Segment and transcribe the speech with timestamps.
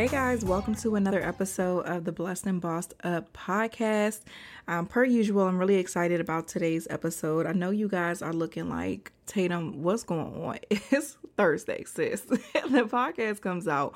[0.00, 4.22] Hey guys, welcome to another episode of the Blessed and Bossed Up podcast.
[4.66, 7.44] Um, per usual, I'm really excited about today's episode.
[7.44, 10.58] I know you guys are looking like, Tatum, what's going on?
[10.70, 12.22] It's Thursday, sis.
[12.22, 13.94] the podcast comes out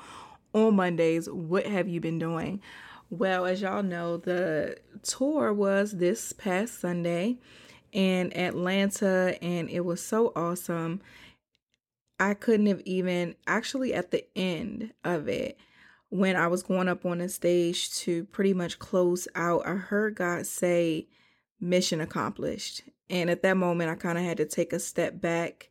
[0.53, 1.27] on Mondays.
[1.27, 2.61] What have you been doing?
[3.09, 7.39] Well, as y'all know, the tour was this past Sunday
[7.91, 11.01] in Atlanta, and it was so awesome.
[12.19, 15.57] I couldn't have even, actually, at the end of it,
[16.17, 20.15] when I was going up on the stage to pretty much close out, I heard
[20.15, 21.07] God say,
[21.59, 22.83] Mission accomplished.
[23.09, 25.69] And at that moment, I kind of had to take a step back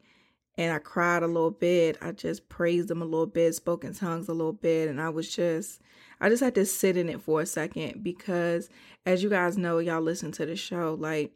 [0.56, 1.98] and I cried a little bit.
[2.00, 5.08] I just praised him a little bit, spoke in tongues a little bit, and I
[5.08, 5.80] was just,
[6.20, 8.68] I just had to sit in it for a second because,
[9.04, 11.32] as you guys know, y'all listen to the show, like,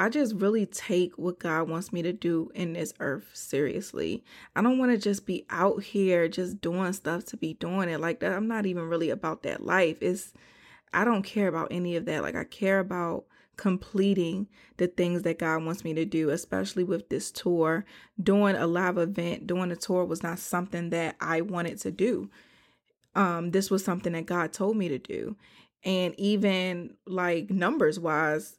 [0.00, 4.24] I just really take what God wants me to do in this earth seriously.
[4.56, 8.00] I don't want to just be out here just doing stuff to be doing it
[8.00, 8.32] like that.
[8.32, 9.98] I'm not even really about that life.
[10.00, 10.32] It's
[10.94, 12.22] I don't care about any of that.
[12.22, 13.26] Like I care about
[13.58, 17.84] completing the things that God wants me to do, especially with this tour.
[18.22, 22.30] Doing a live event, doing a tour was not something that I wanted to do.
[23.14, 25.36] Um this was something that God told me to do.
[25.84, 28.56] And even like numbers wise,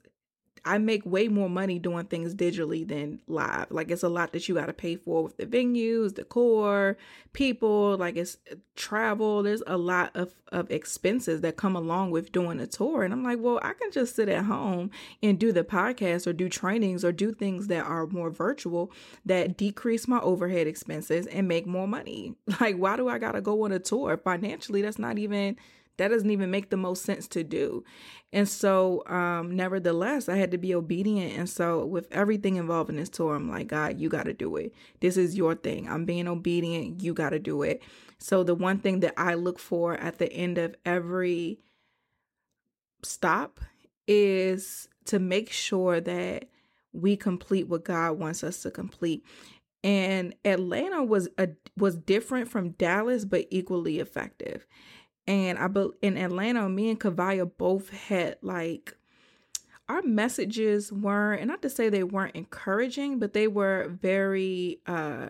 [0.63, 3.67] I make way more money doing things digitally than live.
[3.72, 6.97] Like it's a lot that you got to pay for with the venues, the core,
[7.33, 9.41] people, like it's uh, travel.
[9.41, 13.03] There's a lot of of expenses that come along with doing a tour.
[13.03, 14.91] And I'm like, well, I can just sit at home
[15.23, 18.91] and do the podcast or do trainings or do things that are more virtual
[19.25, 22.35] that decrease my overhead expenses and make more money.
[22.59, 24.17] Like why do I got to go on a tour?
[24.17, 25.57] Financially, that's not even
[26.01, 27.84] that doesn't even make the most sense to do.
[28.34, 31.38] And so, um, nevertheless, I had to be obedient.
[31.38, 34.56] And so, with everything involved in this tour, I'm like, God, you got to do
[34.56, 34.73] it.
[35.00, 35.88] This is your thing.
[35.88, 37.03] I'm being obedient.
[37.03, 37.84] You got to do it.
[38.17, 41.59] So, the one thing that I look for at the end of every
[43.03, 43.59] stop
[44.07, 46.45] is to make sure that
[46.94, 49.23] we complete what God wants us to complete.
[49.84, 54.66] And Atlanta was a was different from Dallas, but equally effective.
[55.28, 58.96] And I be in Atlanta, me and Kavaya both had like
[59.88, 65.28] our messages weren't, and not to say they weren't encouraging, but they were very uh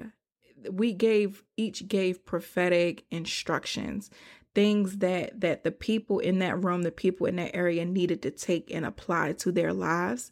[0.69, 4.11] we gave each gave prophetic instructions
[4.53, 8.29] things that that the people in that room the people in that area needed to
[8.29, 10.31] take and apply to their lives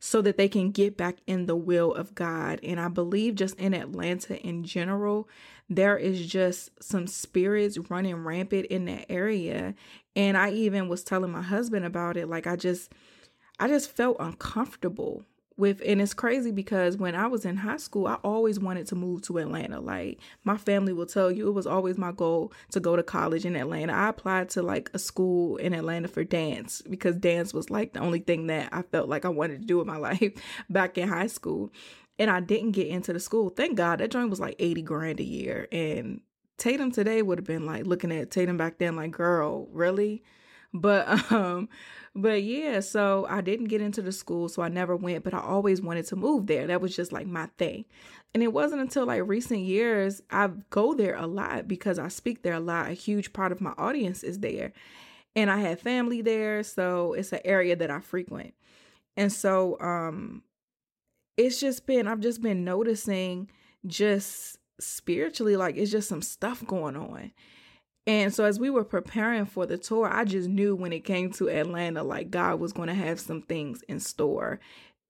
[0.00, 2.60] so that they can get back in the will of God.
[2.62, 5.28] And I believe just in Atlanta in general,
[5.68, 9.74] there is just some spirits running rampant in that area.
[10.16, 12.28] And I even was telling my husband about it.
[12.28, 12.92] Like, I just,
[13.60, 15.24] I just felt uncomfortable
[15.58, 18.94] with and it's crazy because when I was in high school, I always wanted to
[18.94, 19.80] move to Atlanta.
[19.80, 23.44] Like my family will tell you it was always my goal to go to college
[23.44, 23.92] in Atlanta.
[23.92, 28.00] I applied to like a school in Atlanta for dance because dance was like the
[28.00, 30.32] only thing that I felt like I wanted to do in my life
[30.70, 31.72] back in high school.
[32.18, 33.50] And I didn't get into the school.
[33.50, 36.20] Thank God that joint was like 80 grand a year and
[36.58, 40.22] Tatum today would have been like looking at Tatum back then, like, girl, really?
[40.74, 41.68] But um,
[42.14, 45.40] but yeah, so I didn't get into the school, so I never went, but I
[45.40, 46.66] always wanted to move there.
[46.66, 47.84] That was just like my thing.
[48.34, 52.42] And it wasn't until like recent years I go there a lot because I speak
[52.42, 52.90] there a lot.
[52.90, 54.72] A huge part of my audience is there.
[55.36, 58.54] And I had family there, so it's an area that I frequent.
[59.16, 60.42] And so um
[61.38, 63.48] it's just been I've just been noticing
[63.86, 67.32] just spiritually like it's just some stuff going on.
[68.06, 71.30] And so as we were preparing for the tour, I just knew when it came
[71.32, 74.60] to Atlanta like God was going to have some things in store.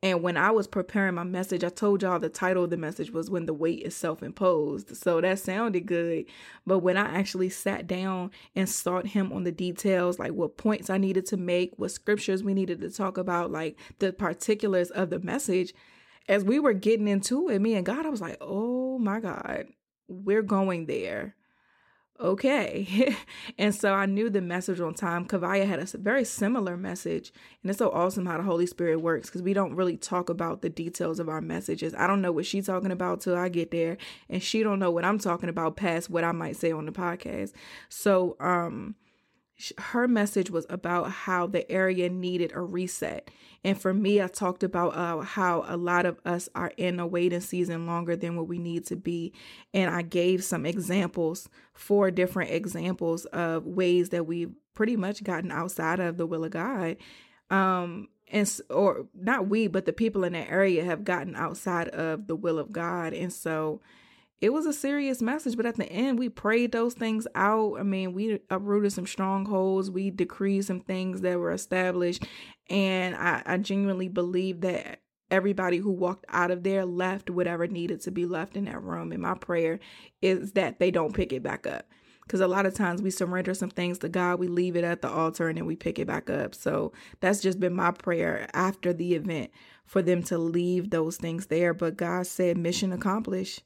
[0.02, 3.10] And when I was preparing my message, I told y'all the title of the message
[3.10, 4.96] was When the Weight is Self Imposed.
[4.96, 6.26] So that sounded good.
[6.66, 10.90] But when I actually sat down and sought him on the details, like what points
[10.90, 15.10] I needed to make, what scriptures we needed to talk about, like the particulars of
[15.10, 15.72] the message,
[16.28, 19.66] as we were getting into it, me and God, I was like, oh my God,
[20.08, 21.34] we're going there
[22.20, 23.16] okay.
[23.58, 25.26] and so I knew the message on time.
[25.26, 27.32] Kavaya had a very similar message.
[27.62, 30.62] And it's so awesome how the Holy Spirit works because we don't really talk about
[30.62, 31.94] the details of our messages.
[31.94, 33.96] I don't know what she's talking about till I get there.
[34.28, 36.92] And she don't know what I'm talking about past what I might say on the
[36.92, 37.52] podcast.
[37.88, 38.96] So, um,
[39.78, 43.28] her message was about how the area needed a reset.
[43.64, 47.06] And for me, I talked about uh, how a lot of us are in a
[47.06, 49.32] waiting season longer than what we need to be.
[49.74, 55.50] And I gave some examples, four different examples of ways that we've pretty much gotten
[55.50, 56.96] outside of the will of God.
[57.50, 62.28] Um, and or not we, but the people in that area have gotten outside of
[62.28, 63.12] the will of God.
[63.12, 63.80] And so,
[64.40, 67.76] it was a serious message, but at the end, we prayed those things out.
[67.78, 72.24] I mean, we uprooted some strongholds, we decreed some things that were established,
[72.70, 75.00] and I, I genuinely believe that
[75.30, 79.12] everybody who walked out of there left whatever needed to be left in that room.
[79.12, 79.78] And my prayer
[80.22, 81.86] is that they don't pick it back up.
[82.22, 85.00] Because a lot of times we surrender some things to God, we leave it at
[85.00, 86.54] the altar, and then we pick it back up.
[86.54, 89.50] So that's just been my prayer after the event
[89.86, 91.72] for them to leave those things there.
[91.72, 93.62] But God said, mission accomplished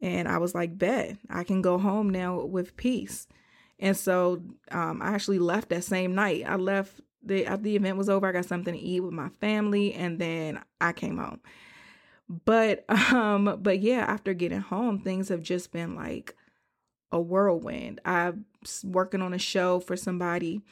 [0.00, 3.26] and I was like, bet I can go home now with peace.
[3.78, 6.44] And so um, I actually left that same night.
[6.46, 8.26] I left the after the event was over.
[8.26, 11.40] I got something to eat with my family, and then I came home.
[12.28, 16.34] But um, but yeah, after getting home, things have just been like
[17.12, 18.00] a whirlwind.
[18.04, 18.46] I'm
[18.84, 20.62] working on a show for somebody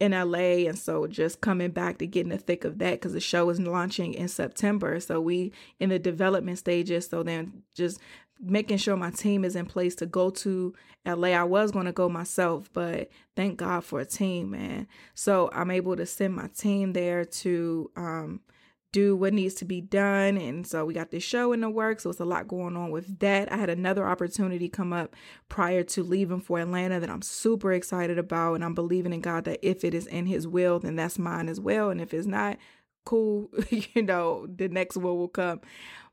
[0.00, 0.66] in LA.
[0.68, 3.48] And so just coming back to get in the thick of that because the show
[3.50, 4.98] is launching in September.
[5.00, 7.06] So we in the development stages.
[7.06, 8.00] So then just
[8.40, 10.74] making sure my team is in place to go to
[11.06, 11.28] LA.
[11.28, 14.86] I was going to go myself, but thank God for a team, man.
[15.14, 18.40] So I'm able to send my team there to um,
[18.94, 20.36] do what needs to be done.
[20.36, 22.04] And so we got this show in the works.
[22.04, 23.50] So it's a lot going on with that.
[23.52, 25.14] I had another opportunity come up
[25.48, 28.54] prior to leaving for Atlanta that I'm super excited about.
[28.54, 31.48] And I'm believing in God that if it is in His will, then that's mine
[31.48, 31.90] as well.
[31.90, 32.56] And if it's not,
[33.04, 35.60] cool, you know, the next one will come.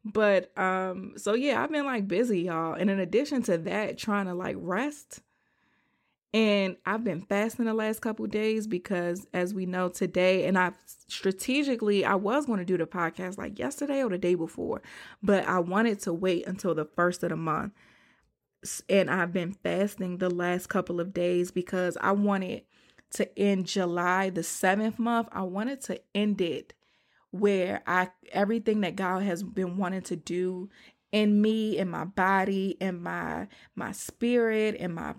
[0.03, 2.73] But um, so yeah, I've been like busy, y'all.
[2.73, 5.21] And in addition to that, trying to like rest.
[6.33, 10.71] And I've been fasting the last couple days because as we know today, and I
[11.09, 14.81] strategically I was going to do the podcast like yesterday or the day before,
[15.21, 17.73] but I wanted to wait until the first of the month.
[18.87, 22.63] And I've been fasting the last couple of days because I wanted
[23.15, 25.27] to end July the seventh month.
[25.33, 26.73] I wanted to end it
[27.31, 30.69] where I everything that God has been wanting to do
[31.11, 35.15] in me, in my body, in my my spirit, in my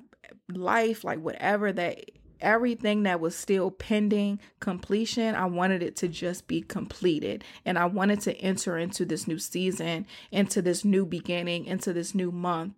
[0.53, 6.49] life, like whatever that everything that was still pending completion, I wanted it to just
[6.49, 7.45] be completed.
[7.65, 12.15] And I wanted to enter into this new season, into this new beginning, into this
[12.15, 12.75] new month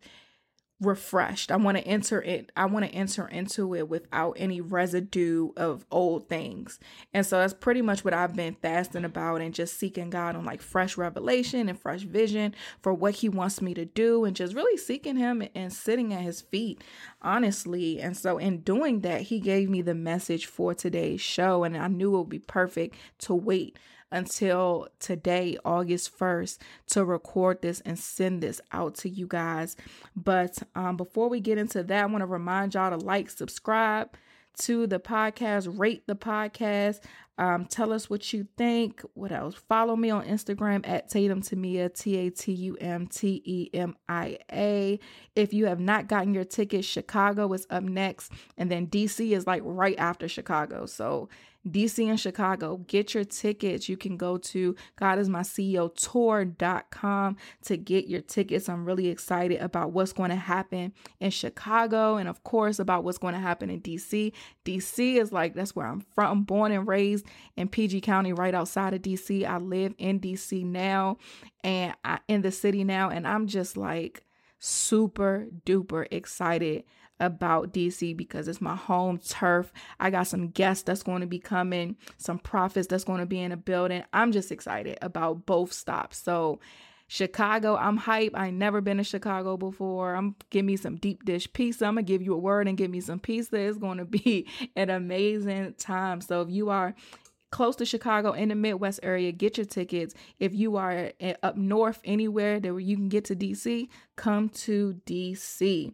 [0.80, 1.52] refreshed.
[1.52, 2.50] I want to enter it.
[2.56, 6.80] I want to enter into it without any residue of old things.
[7.12, 10.44] And so that's pretty much what I've been fasting about and just seeking God on
[10.44, 14.54] like fresh revelation and fresh vision for what he wants me to do and just
[14.54, 16.82] really seeking him and sitting at his feet
[17.22, 18.00] honestly.
[18.00, 21.88] And so in doing that, he gave me the message for today's show and I
[21.88, 23.78] knew it would be perfect to wait
[24.10, 26.58] until today, August 1st,
[26.88, 29.76] to record this and send this out to you guys.
[30.16, 34.16] But um, before we get into that, I want to remind y'all to like, subscribe
[34.60, 37.00] to the podcast, rate the podcast.
[37.36, 39.02] Um, tell us what you think.
[39.14, 39.56] What else?
[39.56, 43.96] Follow me on Instagram at Tatum Temia, T A T U M T E M
[44.08, 45.00] I A.
[45.34, 49.48] If you have not gotten your tickets, Chicago is up next, and then DC is
[49.48, 50.86] like right after Chicago.
[50.86, 51.28] So
[51.68, 52.78] DC and Chicago.
[52.86, 53.88] Get your tickets.
[53.88, 55.94] You can go to godismyceo
[57.62, 58.68] to get your tickets.
[58.68, 63.18] I'm really excited about what's going to happen in Chicago and, of course, about what's
[63.18, 64.32] going to happen in DC.
[64.64, 66.30] DC is like, that's where I'm from.
[66.30, 69.46] I'm born and raised in PG County, right outside of DC.
[69.46, 71.18] I live in DC now
[71.62, 73.10] and I, in the city now.
[73.10, 74.24] And I'm just like
[74.58, 76.84] super duper excited
[77.20, 79.72] about DC because it's my home turf.
[80.00, 83.40] I got some guests that's going to be coming, some prophets that's going to be
[83.40, 84.04] in the building.
[84.12, 86.18] I'm just excited about both stops.
[86.18, 86.60] So,
[87.06, 88.32] Chicago, I'm hype.
[88.34, 90.14] I never been to Chicago before.
[90.14, 91.84] I'm give me some deep dish pizza.
[91.86, 93.56] I'm gonna give you a word and give me some pizza.
[93.56, 96.22] It's gonna be an amazing time.
[96.22, 96.94] So if you are
[97.50, 100.14] close to Chicago in the Midwest area, get your tickets.
[100.40, 104.48] If you are eh, up north anywhere that where you can get to DC, come
[104.48, 105.92] to DC.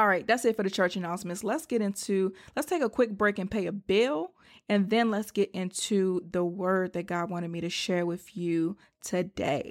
[0.00, 1.44] All right, that's it for the church announcements.
[1.44, 4.32] Let's get into, let's take a quick break and pay a bill,
[4.66, 8.78] and then let's get into the word that God wanted me to share with you
[9.04, 9.70] today.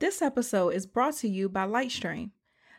[0.00, 2.30] This episode is brought to you by Lightstream.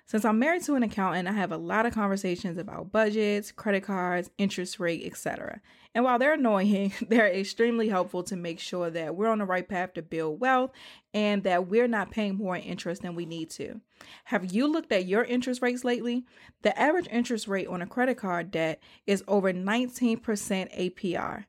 [0.08, 3.82] Since I'm married to an accountant, I have a lot of conversations about budgets, credit
[3.82, 5.62] cards, interest rate, etc.
[5.96, 9.68] And while they're annoying, they're extremely helpful to make sure that we're on the right
[9.68, 10.72] path to build wealth
[11.14, 13.82] and that we're not paying more interest than we need to.
[14.26, 16.24] Have you looked at your interest rates lately?
[16.62, 21.46] The average interest rate on a credit card debt is over 19% APR.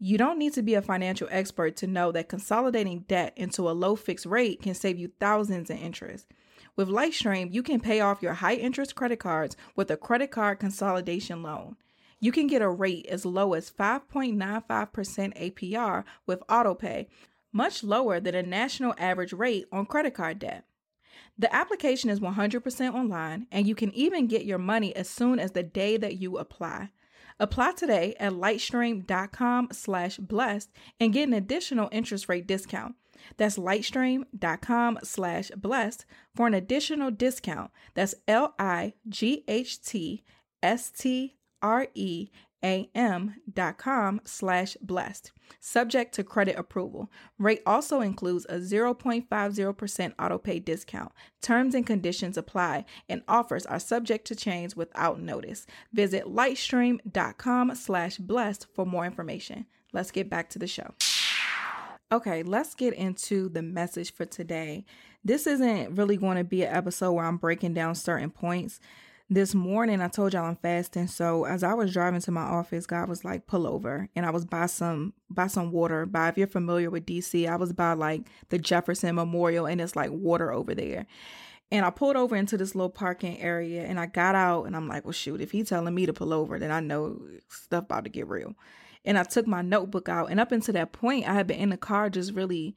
[0.00, 3.70] You don't need to be a financial expert to know that consolidating debt into a
[3.70, 6.26] low fixed rate can save you thousands in interest.
[6.74, 10.58] With Lightstream, you can pay off your high interest credit cards with a credit card
[10.58, 11.76] consolidation loan.
[12.18, 17.08] You can get a rate as low as 5.95% APR with AutoPay,
[17.52, 20.64] much lower than a national average rate on credit card debt.
[21.38, 25.52] The application is 100% online, and you can even get your money as soon as
[25.52, 26.90] the day that you apply.
[27.38, 32.94] Apply today at lightstream.com slash blessed and get an additional interest rate discount.
[33.36, 37.70] That's lightstream.com slash blessed for an additional discount.
[37.94, 40.24] That's L I G H T
[40.62, 42.28] S T R E
[42.64, 45.32] A M dot com slash blessed.
[45.60, 47.10] Subject to credit approval.
[47.38, 51.12] Rate also includes a 0.50% auto pay discount.
[51.40, 55.66] Terms and conditions apply, and offers are subject to change without notice.
[55.92, 59.66] Visit lightstream.com slash blessed for more information.
[59.92, 60.94] Let's get back to the show.
[62.12, 64.84] Okay, let's get into the message for today.
[65.24, 68.80] This isn't really going to be an episode where I'm breaking down certain points.
[69.30, 72.84] This morning I told y'all I'm fasting, so as I was driving to my office,
[72.84, 76.04] God was like, "Pull over," and I was by some by some water.
[76.04, 79.96] By if you're familiar with DC, I was by like the Jefferson Memorial, and it's
[79.96, 81.06] like water over there.
[81.70, 84.86] And I pulled over into this little parking area, and I got out, and I'm
[84.86, 88.04] like, "Well, shoot, if he's telling me to pull over, then I know stuff about
[88.04, 88.54] to get real."
[89.04, 90.30] And I took my notebook out.
[90.30, 92.76] And up until that point, I had been in the car just really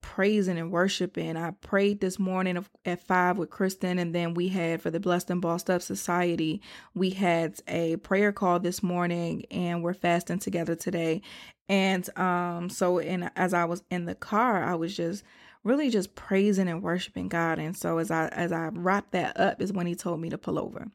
[0.00, 1.36] praising and worshiping.
[1.36, 5.30] I prayed this morning at five with Kristen, and then we had for the Blessed
[5.30, 6.62] and Bossed Up Society,
[6.94, 11.22] we had a prayer call this morning, and we're fasting together today.
[11.68, 15.24] And um, so, in as I was in the car, I was just
[15.64, 17.58] really just praising and worshiping God.
[17.58, 20.38] And so, as I as I wrapped that up, is when He told me to
[20.38, 20.86] pull over,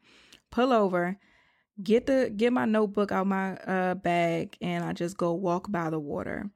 [0.52, 1.18] pull over
[1.82, 5.90] get the get my notebook out my uh, bag and I just go walk by
[5.90, 6.50] the water.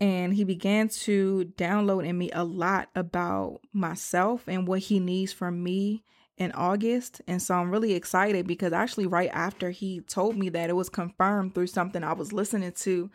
[0.00, 5.32] And he began to download in me a lot about myself and what he needs
[5.32, 6.02] from me
[6.36, 7.20] in August.
[7.28, 10.88] And so I'm really excited because actually, right after he told me that, it was
[10.88, 13.10] confirmed through something I was listening to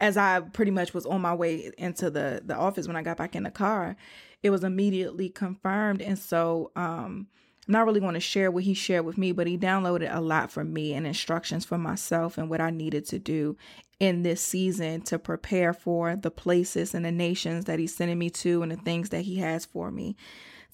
[0.00, 3.18] as I pretty much was on my way into the, the office when I got
[3.18, 3.96] back in the car.
[4.42, 6.02] It was immediately confirmed.
[6.02, 7.28] And so, um,
[7.66, 10.20] I'm not really going to share what he shared with me, but he downloaded a
[10.20, 13.56] lot for me and instructions for myself and what I needed to do
[14.00, 18.30] in this season to prepare for the places and the nations that he's sending me
[18.30, 20.16] to and the things that he has for me.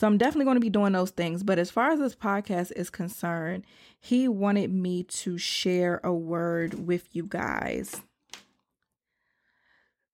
[0.01, 1.43] So I'm definitely going to be doing those things.
[1.43, 3.65] But as far as this podcast is concerned,
[4.01, 8.01] he wanted me to share a word with you guys.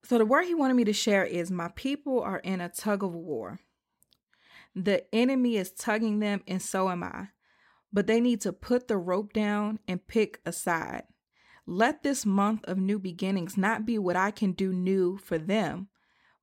[0.02, 3.04] So the word he wanted me to share is My people are in a tug
[3.04, 3.60] of war.
[4.74, 7.28] The enemy is tugging them, and so am I.
[7.92, 11.04] But they need to put the rope down and pick a side.
[11.66, 15.88] Let this month of new beginnings not be what I can do new for them,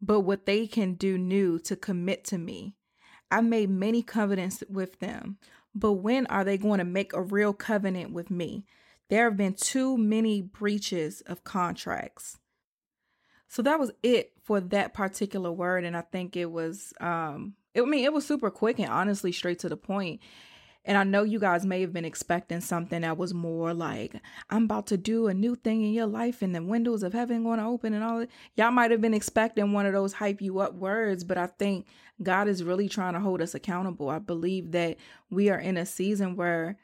[0.02, 2.76] but what they can do new to commit to me.
[3.30, 5.38] I made many covenants with them,
[5.76, 8.66] but when are they going to make a real covenant with me?
[9.10, 12.40] There have been too many breaches of contracts.
[13.48, 15.84] So that was it for that particular word.
[15.84, 19.32] And I think it was, um, it, I mean, it was super quick and honestly
[19.32, 20.22] straight to the point.
[20.84, 24.16] And I know you guys may have been expecting something that was more like,
[24.50, 27.44] I'm about to do a new thing in your life and the windows of heaven
[27.44, 28.30] going to open and all that.
[28.56, 31.86] Y'all might have been expecting one of those hype you up words, but I think
[32.24, 34.10] God is really trying to hold us accountable.
[34.10, 34.98] I believe that
[35.30, 36.78] we are in a season where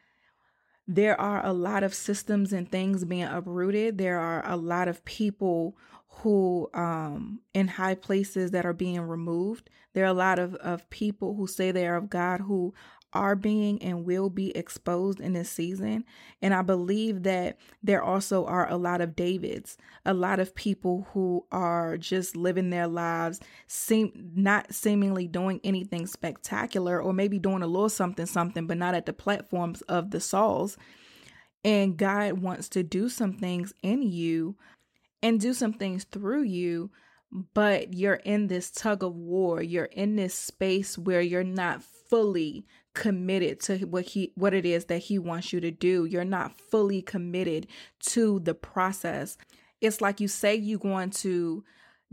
[0.88, 3.98] there are a lot of systems and things being uprooted.
[3.98, 5.76] There are a lot of people
[6.22, 9.70] who um in high places that are being removed.
[9.98, 12.76] There are a lot of, of people who say they are of God who
[13.14, 16.06] are being and will be exposed in this season.
[16.40, 19.76] And I believe that there also are a lot of Davids,
[20.06, 26.06] a lot of people who are just living their lives, seem not seemingly doing anything
[26.06, 30.20] spectacular, or maybe doing a little something, something, but not at the platforms of the
[30.20, 30.78] Sauls.
[31.66, 34.58] And God wants to do some things in you
[35.24, 36.92] and do some things through you
[37.32, 42.66] but you're in this tug of war you're in this space where you're not fully
[42.98, 46.06] committed to what he what it is that he wants you to do.
[46.06, 47.68] You're not fully committed
[48.08, 49.38] to the process.
[49.82, 51.64] It's like you say you're going to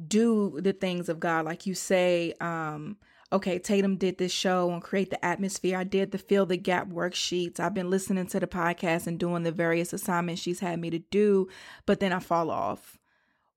[0.07, 1.47] do the things of God.
[1.47, 2.99] Like you say, um,
[3.33, 5.79] okay, Tatum did this show and create the atmosphere.
[5.79, 7.59] I did the fill the gap worksheets.
[7.59, 10.99] I've been listening to the podcast and doing the various assignments she's had me to
[10.99, 11.49] do,
[11.87, 12.99] but then I fall off.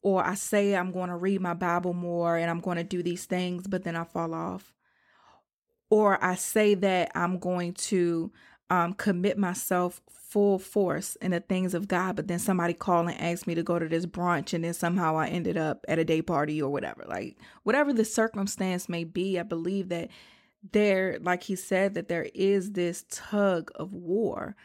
[0.01, 3.03] Or I say I'm going to read my Bible more and I'm going to do
[3.03, 4.73] these things, but then I fall off
[5.89, 8.31] or I say that I'm going to
[8.69, 13.19] um, commit myself full force in the things of God, but then somebody called and
[13.19, 16.05] asked me to go to this brunch, and then somehow I ended up at a
[16.05, 17.05] day party or whatever.
[17.07, 20.09] Like, whatever the circumstance may be, I believe that
[20.73, 24.55] there, like he said, that there is this tug of war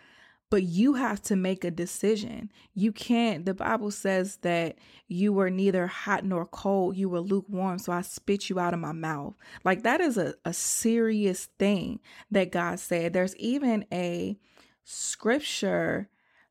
[0.53, 2.53] but you have to make a decision.
[2.75, 4.77] You can't, the Bible says that
[5.09, 8.81] you were neither hot nor cold, you were lukewarm, so I spit you out of
[8.81, 9.33] my mouth.
[9.65, 13.15] Like that is a, a serious thing that God said.
[13.15, 14.37] There's even a
[14.85, 16.11] scripture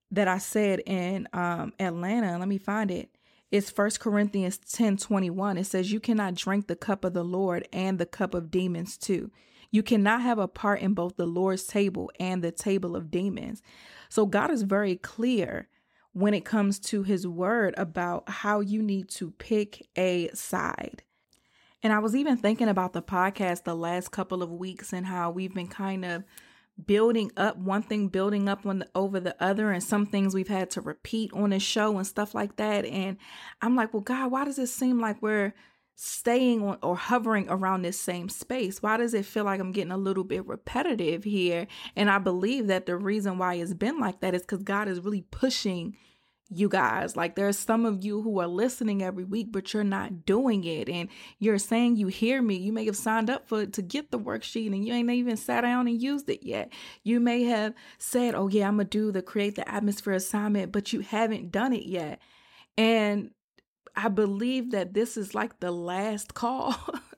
[0.09, 2.39] that I said in um, Atlanta.
[2.39, 3.11] Let me find it.
[3.51, 5.59] It's First Corinthians 10 21.
[5.59, 8.97] It says, You cannot drink the cup of the Lord and the cup of demons
[8.97, 9.29] too.
[9.71, 13.61] You cannot have a part in both the Lord's table and the table of demons.
[14.09, 15.69] So God is very clear
[16.13, 21.03] when it comes to his word about how you need to pick a side.
[21.81, 25.31] And I was even thinking about the podcast the last couple of weeks and how
[25.31, 26.23] we've been kind of
[26.85, 30.47] building up one thing building up on the, over the other and some things we've
[30.47, 33.17] had to repeat on the show and stuff like that and
[33.61, 35.53] i'm like well god why does it seem like we're
[35.95, 38.81] staying or hovering around this same space?
[38.81, 41.67] Why does it feel like I'm getting a little bit repetitive here?
[41.95, 45.01] And I believe that the reason why it's been like that is because God is
[45.01, 45.95] really pushing
[46.53, 47.15] you guys.
[47.15, 50.89] Like there's some of you who are listening every week, but you're not doing it.
[50.89, 51.07] And
[51.39, 52.55] you're saying you hear me.
[52.55, 55.61] You may have signed up for to get the worksheet and you ain't even sat
[55.61, 56.71] down and used it yet.
[57.03, 60.91] You may have said, Oh yeah, I'm gonna do the create the atmosphere assignment, but
[60.91, 62.19] you haven't done it yet.
[62.77, 63.31] And
[63.95, 66.75] I believe that this is like the last call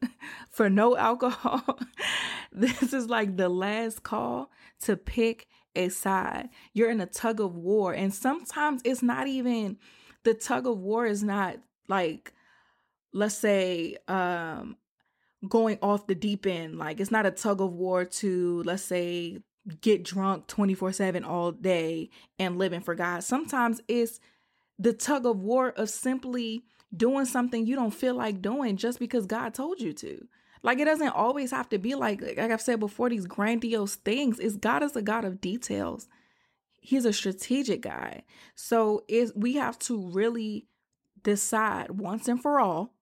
[0.50, 1.80] for no alcohol.
[2.52, 6.50] this is like the last call to pick a side.
[6.74, 7.94] You're in a tug of war.
[7.94, 9.78] And sometimes it's not even
[10.24, 11.58] the tug of war is not
[11.88, 12.34] like,
[13.14, 14.78] let's say, um,
[15.48, 16.78] going off the deep end.
[16.78, 19.40] Like it's not a tug of war to, let's say,
[19.82, 22.10] get drunk 24 7 all day
[22.40, 23.24] and living for God.
[23.24, 24.20] Sometimes it's
[24.80, 26.64] the tug of war of simply
[26.96, 30.28] doing something you don't feel like doing just because God told you to.
[30.62, 34.40] Like it doesn't always have to be like like I've said before these grandiose things.
[34.40, 36.08] Is God is a God of details.
[36.80, 38.24] He's a strategic guy.
[38.56, 40.68] So is we have to really
[41.24, 42.94] decide once and for all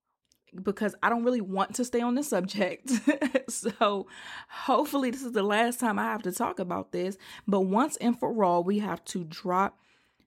[0.63, 2.91] because I don't really want to stay on this subject.
[3.49, 4.07] so
[4.49, 8.19] hopefully this is the last time I have to talk about this, but once and
[8.19, 9.77] for all we have to drop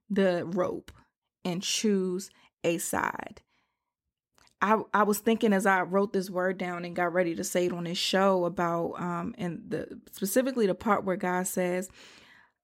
[0.08, 0.92] the rope
[1.44, 2.30] and choose
[2.62, 3.42] a side.
[4.62, 7.66] I, I was thinking as I wrote this word down and got ready to say
[7.66, 11.90] it on this show about um and the specifically the part where God says,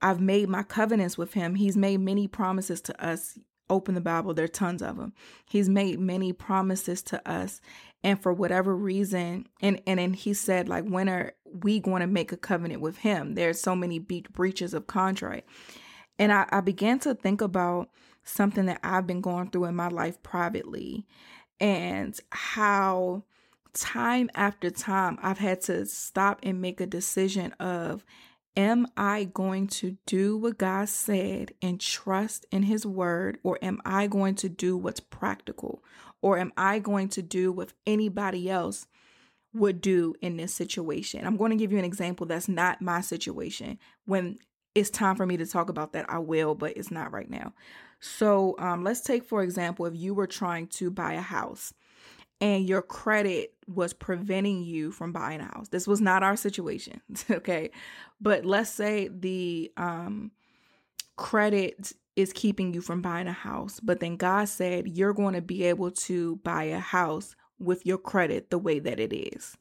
[0.00, 1.56] I've made my covenants with him.
[1.56, 3.38] He's made many promises to us.
[3.68, 5.12] Open the Bible, there are tons of them.
[5.46, 7.60] He's made many promises to us.
[8.02, 12.06] And for whatever reason, and and then he said, like, when are we going to
[12.06, 13.34] make a covenant with him?
[13.34, 15.46] There's so many breaches of contract.
[16.18, 17.90] And I, I began to think about
[18.24, 21.06] something that I've been going through in my life privately
[21.58, 23.24] and how
[23.72, 28.04] time after time I've had to stop and make a decision of
[28.56, 33.80] Am I going to do what God said and trust in His word, or am
[33.84, 35.84] I going to do what's practical?
[36.20, 38.86] Or am I going to do what anybody else
[39.54, 41.24] would do in this situation?
[41.24, 43.78] I'm going to give you an example that's not my situation.
[44.04, 44.38] When
[44.74, 47.54] it's time for me to talk about that, I will, but it's not right now.
[48.00, 51.72] So um, let's take, for example, if you were trying to buy a house
[52.40, 55.68] and your credit was preventing you from buying a house.
[55.68, 57.70] This was not our situation, okay?
[58.20, 60.30] But let's say the um,
[61.16, 65.42] credit is keeping you from buying a house, but then God said you're going to
[65.42, 69.56] be able to buy a house with your credit the way that it is.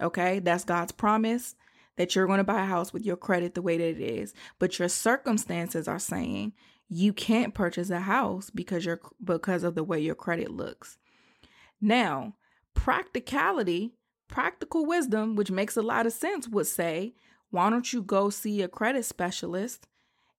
[0.00, 0.40] Okay?
[0.40, 1.54] That's God's promise
[1.96, 4.34] that you're going to buy a house with your credit the way that it is.
[4.58, 6.52] But your circumstances are saying
[6.88, 10.98] you can't purchase a house because you're because of the way your credit looks.
[11.80, 12.34] Now,
[12.74, 13.94] practicality,
[14.26, 17.14] practical wisdom, which makes a lot of sense, would say,
[17.50, 19.86] why don't you go see a credit specialist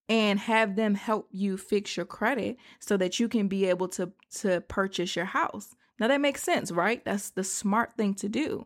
[0.07, 4.11] and have them help you fix your credit so that you can be able to
[4.39, 5.75] to purchase your house.
[5.99, 7.03] Now that makes sense, right?
[7.05, 8.65] That's the smart thing to do.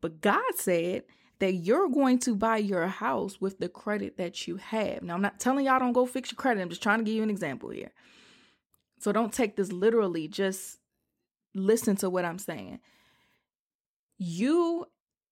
[0.00, 1.04] But God said
[1.40, 5.02] that you're going to buy your house with the credit that you have.
[5.02, 6.60] Now I'm not telling y'all don't go fix your credit.
[6.60, 7.90] I'm just trying to give you an example here.
[9.00, 10.28] So don't take this literally.
[10.28, 10.78] Just
[11.54, 12.80] listen to what I'm saying.
[14.18, 14.86] You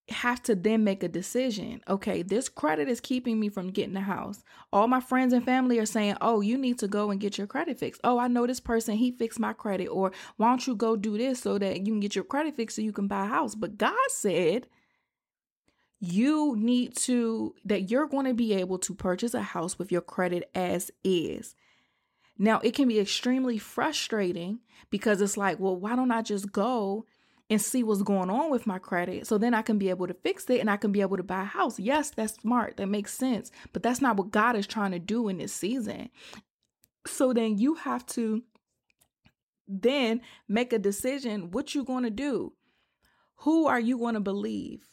[0.08, 1.82] have to then make a decision.
[1.86, 4.42] Okay, this credit is keeping me from getting a house.
[4.72, 7.46] All my friends and family are saying, "Oh, you need to go and get your
[7.46, 10.74] credit fixed." Oh, I know this person, he fixed my credit or why don't you
[10.74, 13.26] go do this so that you can get your credit fixed so you can buy
[13.26, 13.54] a house?
[13.54, 14.66] But God said
[16.00, 20.00] you need to that you're going to be able to purchase a house with your
[20.00, 21.54] credit as is.
[22.38, 27.04] Now, it can be extremely frustrating because it's like, well, why don't I just go
[27.50, 30.14] and see what's going on with my credit so then I can be able to
[30.14, 31.80] fix it and I can be able to buy a house?
[31.80, 32.76] Yes, that's smart.
[32.76, 33.50] That makes sense.
[33.72, 36.10] But that's not what God is trying to do in this season.
[37.06, 38.42] So then you have to
[39.66, 42.52] then make a decision what you're going to do.
[43.42, 44.87] Who are you going to believe?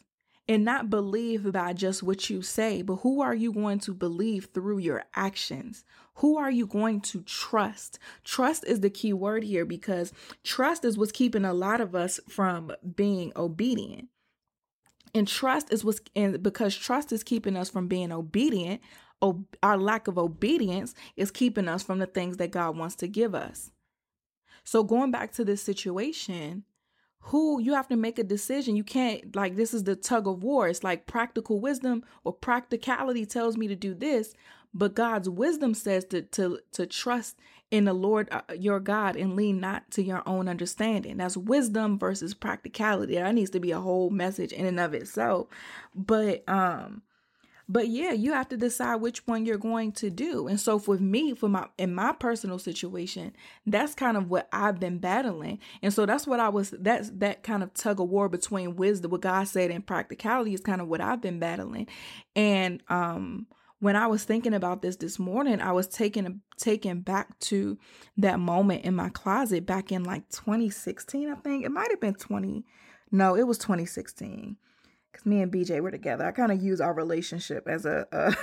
[0.48, 4.50] And not believe by just what you say, but who are you going to believe
[4.54, 5.84] through your actions?
[6.16, 7.98] Who are you going to trust?
[8.24, 12.20] Trust is the key word here because trust is what's keeping a lot of us
[12.30, 14.10] from being obedient.
[15.16, 18.82] And trust is what's and because trust is keeping us from being obedient,
[19.22, 23.08] ob- our lack of obedience is keeping us from the things that God wants to
[23.08, 23.72] give us.
[24.64, 26.66] So going back to this situation,
[27.30, 28.76] who you have to make a decision.
[28.76, 30.68] You can't like this is the tug of war.
[30.68, 34.36] It's like practical wisdom or practicality tells me to do this,
[34.76, 37.38] but God's wisdom says to to to trust
[37.72, 41.18] in the Lord uh, your God and lean not to your own understanding.
[41.18, 43.16] That's wisdom versus practicality.
[43.16, 45.48] That needs to be a whole message in and of itself.
[45.96, 47.02] But um
[47.68, 50.48] but yeah, you have to decide which one you're going to do.
[50.48, 53.34] And so for me, for my in my personal situation,
[53.66, 55.60] that's kind of what I've been battling.
[55.82, 59.12] And so that's what I was that's that kind of tug of war between wisdom,
[59.12, 61.88] what God said and practicality is kind of what I've been battling.
[62.36, 63.48] And um
[63.80, 67.78] when I was thinking about this this morning, I was taken taken back to
[68.18, 71.66] that moment in my closet back in like 2016, I think.
[71.66, 72.64] It might have been 20
[73.12, 74.58] no, it was 2016 because
[75.26, 76.26] me and BJ were together.
[76.26, 78.36] I kind of use our relationship as a, a,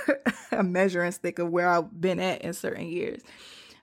[0.59, 3.21] a measuring stick of where I've been at in certain years.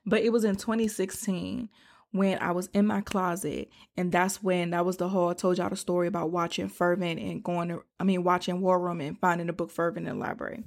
[0.05, 1.69] But it was in 2016
[2.11, 5.57] when I was in my closet, and that's when that was the whole I told
[5.57, 9.19] y'all the story about watching Fervent and going to, I mean, watching War Room and
[9.19, 10.63] finding the book Fervent in the library.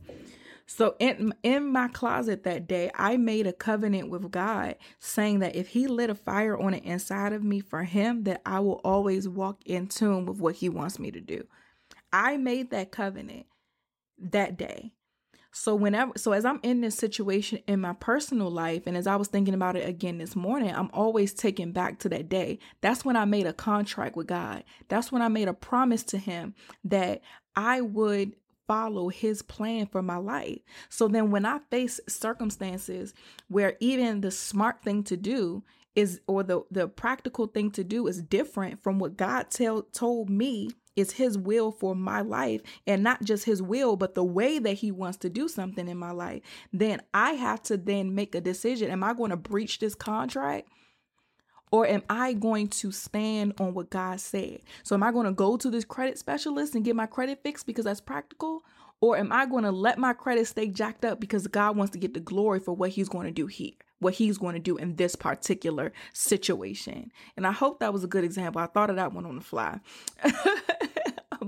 [0.66, 5.54] So in in my closet that day, I made a covenant with God saying that
[5.54, 8.80] if he lit a fire on the inside of me for him, that I will
[8.82, 11.46] always walk in tune with what he wants me to do.
[12.14, 13.46] I made that covenant
[14.18, 14.92] that day.
[15.50, 19.16] So whenever so as I'm in this situation in my personal life and as I
[19.16, 22.60] was thinking about it again this morning, I'm always taken back to that day.
[22.82, 24.62] That's when I made a contract with God.
[24.88, 27.20] That's when I made a promise to him that
[27.56, 28.34] I would
[28.68, 30.60] follow his plan for my life.
[30.88, 33.12] So then when I face circumstances
[33.48, 35.64] where even the smart thing to do
[35.96, 40.30] is or the the practical thing to do is different from what God tell told
[40.30, 44.58] me is his will for my life and not just his will but the way
[44.58, 48.34] that he wants to do something in my life then i have to then make
[48.34, 50.68] a decision am i going to breach this contract
[51.72, 55.32] or am i going to stand on what god said so am i going to
[55.32, 58.62] go to this credit specialist and get my credit fixed because that's practical
[59.00, 61.98] or am i going to let my credit stay jacked up because god wants to
[61.98, 63.72] get the glory for what he's going to do here
[64.04, 67.10] what he's going to do in this particular situation.
[67.36, 68.60] And I hope that was a good example.
[68.60, 69.80] I thought of that one on the fly.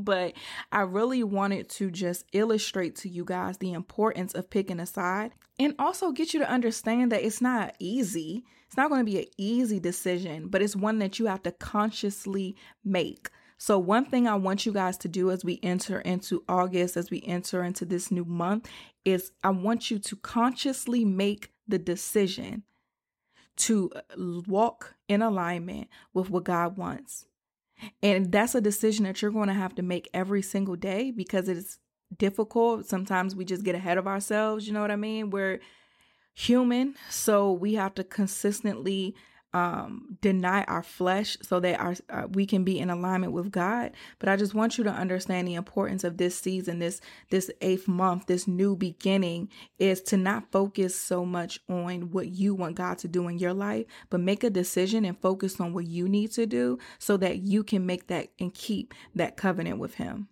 [0.07, 0.33] but
[0.73, 5.33] I really wanted to just illustrate to you guys the importance of picking a side
[5.59, 8.45] and also get you to understand that it's not easy.
[8.69, 11.53] It's not going to be an easy decision, but it's one that you have to
[11.53, 13.29] consciously make.
[13.59, 17.11] So, one thing I want you guys to do as we enter into August, as
[17.11, 18.69] we enter into this new month,
[19.05, 22.65] is I want you to consciously make the decision
[23.57, 27.27] to walk in alignment with what God wants.
[28.03, 31.49] And that's a decision that you're going to have to make every single day because
[31.49, 31.79] it's
[32.17, 32.87] difficult.
[32.87, 35.31] Sometimes we just get ahead of ourselves, you know what I mean?
[35.31, 35.61] We're
[36.35, 39.15] human, so we have to consistently
[39.57, 43.93] um, deny our flesh so that our uh, we can be in alignment with God.
[44.19, 47.89] But I just want you to understand the importance of this season, this this eighth
[47.89, 52.99] month, this new beginning, is to not focus so much on what you want God
[52.99, 56.33] to do in your life, but make a decision and focus on what you need
[56.33, 60.29] to do so that you can make that and keep that covenant with Him.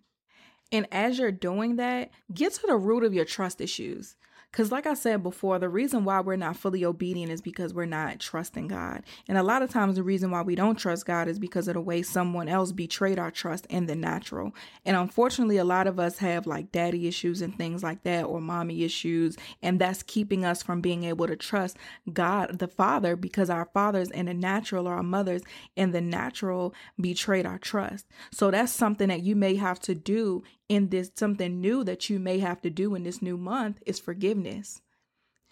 [0.71, 4.15] And as you're doing that, get to the root of your trust issues.
[4.55, 7.85] Because, like I said before, the reason why we're not fully obedient is because we're
[7.85, 9.03] not trusting God.
[9.27, 11.73] And a lot of times, the reason why we don't trust God is because of
[11.73, 14.53] the way someone else betrayed our trust in the natural.
[14.85, 18.39] And unfortunately, a lot of us have like daddy issues and things like that, or
[18.39, 19.35] mommy issues.
[19.61, 21.75] And that's keeping us from being able to trust
[22.13, 25.41] God, the Father, because our fathers in the natural or our mothers
[25.75, 28.05] in the natural betrayed our trust.
[28.31, 32.19] So, that's something that you may have to do in this something new that you
[32.19, 34.81] may have to do in this new month is forgiveness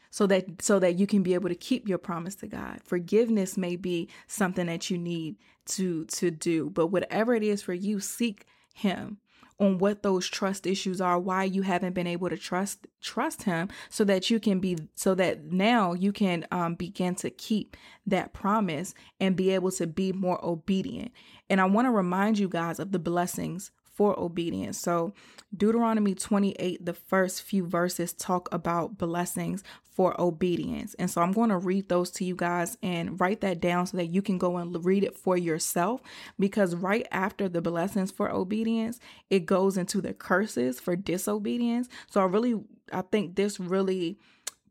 [0.10, 2.82] so that so that you can be able to keep your promise to God.
[2.84, 7.74] Forgiveness may be something that you need to to do, but whatever it is for
[7.74, 8.46] you, seek
[8.76, 9.18] him
[9.60, 13.70] on what those trust issues are, why you haven't been able to trust trust him
[13.90, 18.34] so that you can be so that now you can um, begin to keep that
[18.34, 21.12] promise and be able to be more obedient.
[21.50, 24.80] And I want to remind you guys of the blessings for obedience.
[24.80, 25.14] So,
[25.56, 30.96] Deuteronomy 28, the first few verses talk about blessings for obedience.
[30.96, 33.98] And so I'm going to read those to you guys and write that down so
[33.98, 36.02] that you can go and read it for yourself.
[36.40, 41.90] Because right after the blessings for obedience, it goes into the curses for disobedience.
[42.10, 42.56] So I really,
[42.92, 44.18] I think this really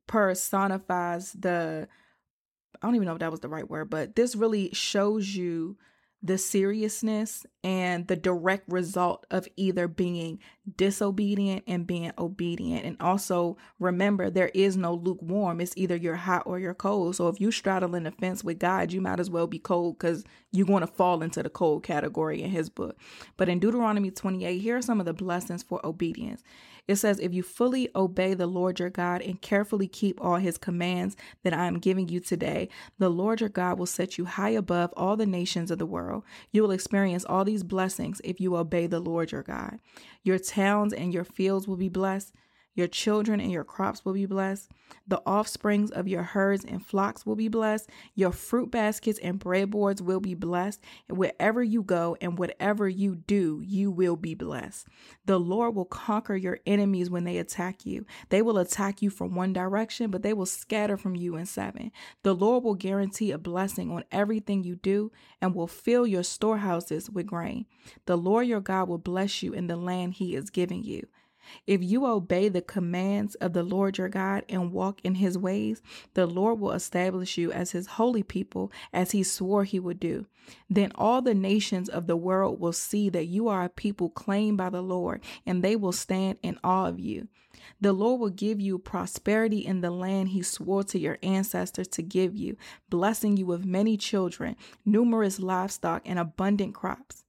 [0.09, 1.87] personifies the,
[2.83, 5.77] I don't even know if that was the right word, but this really shows you
[6.25, 10.39] the seriousness and the direct result of either being
[10.77, 12.85] disobedient and being obedient.
[12.85, 15.61] And also remember, there is no lukewarm.
[15.61, 17.17] It's either you're hot or you're cold.
[17.17, 19.99] So if you straddle in the fence with God, you might as well be cold
[19.99, 22.99] because you're going to fall into the cold category in his book.
[23.37, 26.45] But in Deuteronomy 28, here are some of the blessings for obedience.
[26.89, 30.59] It says, If you fully obey the Lord your God and carefully keep all his
[30.59, 32.69] commands that I am giving you today,
[32.99, 36.25] the Lord your God will set you high above all the nations of the world.
[36.51, 39.79] You will experience all these blessings if you obey the Lord your God.
[40.23, 42.33] Your towns and your fields will be blessed.
[42.75, 44.71] Your children and your crops will be blessed.
[45.07, 47.89] The offsprings of your herds and flocks will be blessed.
[48.15, 50.81] Your fruit baskets and breadboards will be blessed.
[51.09, 54.87] And wherever you go and whatever you do, you will be blessed.
[55.27, 58.07] The Lord will conquer your enemies when they attack you.
[58.31, 61.93] They will attack you from one direction, but they will scatter from you in seven.
[62.23, 67.11] The Lord will guarantee a blessing on everything you do and will fill your storehouses
[67.11, 67.67] with grain.
[68.07, 71.07] The Lord your God will bless you in the land he is giving you.
[71.67, 75.83] If you obey the commands of the Lord your God and walk in his ways,
[76.15, 80.27] the Lord will establish you as his holy people, as he swore he would do.
[80.69, 84.59] Then all the nations of the world will see that you are a people claimed
[84.59, 87.29] by the Lord, and they will stand in awe of you.
[87.81, 92.03] The Lord will give you prosperity in the land he swore to your ancestors to
[92.03, 92.57] give you,
[92.89, 97.25] blessing you with many children, numerous livestock, and abundant crops.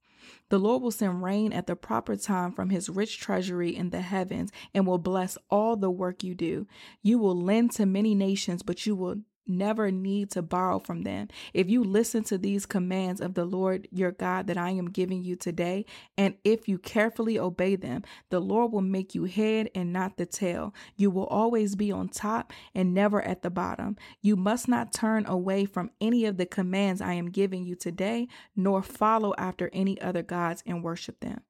[0.50, 4.02] The Lord will send rain at the proper time from his rich treasury in the
[4.02, 6.66] heavens and will bless all the work you do.
[7.02, 11.28] You will lend to many nations, but you will never need to borrow from them.
[11.52, 15.22] If you listen to these commands of the Lord your God that I am giving
[15.22, 15.84] you today,
[16.16, 20.26] and if you carefully obey them, the Lord will make you head and not the
[20.26, 20.74] tail.
[20.96, 23.96] You will always be on top and never at the bottom.
[24.20, 28.28] You must not turn away from any of the commands I am giving you today,
[28.56, 31.42] nor follow after any other gods and worship them.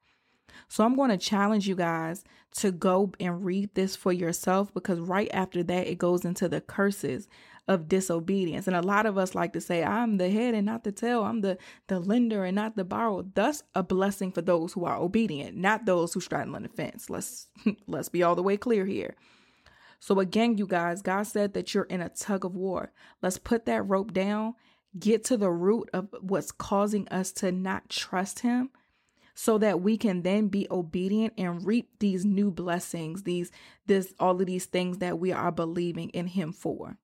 [0.68, 2.24] So I'm going to challenge you guys
[2.58, 6.60] to go and read this for yourself because right after that, it goes into the
[6.60, 7.28] curses
[7.66, 8.66] of disobedience.
[8.66, 11.24] And a lot of us like to say, I'm the head and not the tail.
[11.24, 13.24] I'm the, the lender and not the borrower.
[13.34, 17.08] Thus a blessing for those who are obedient, not those who straddle on the fence.
[17.08, 17.48] Let's
[17.86, 19.16] let's be all the way clear here.
[19.98, 22.92] So again, you guys, God said that you're in a tug of war.
[23.22, 24.54] Let's put that rope down,
[24.98, 28.70] get to the root of what's causing us to not trust him
[29.34, 33.50] so that we can then be obedient and reap these new blessings, these
[33.86, 36.98] this all of these things that we are believing in him for.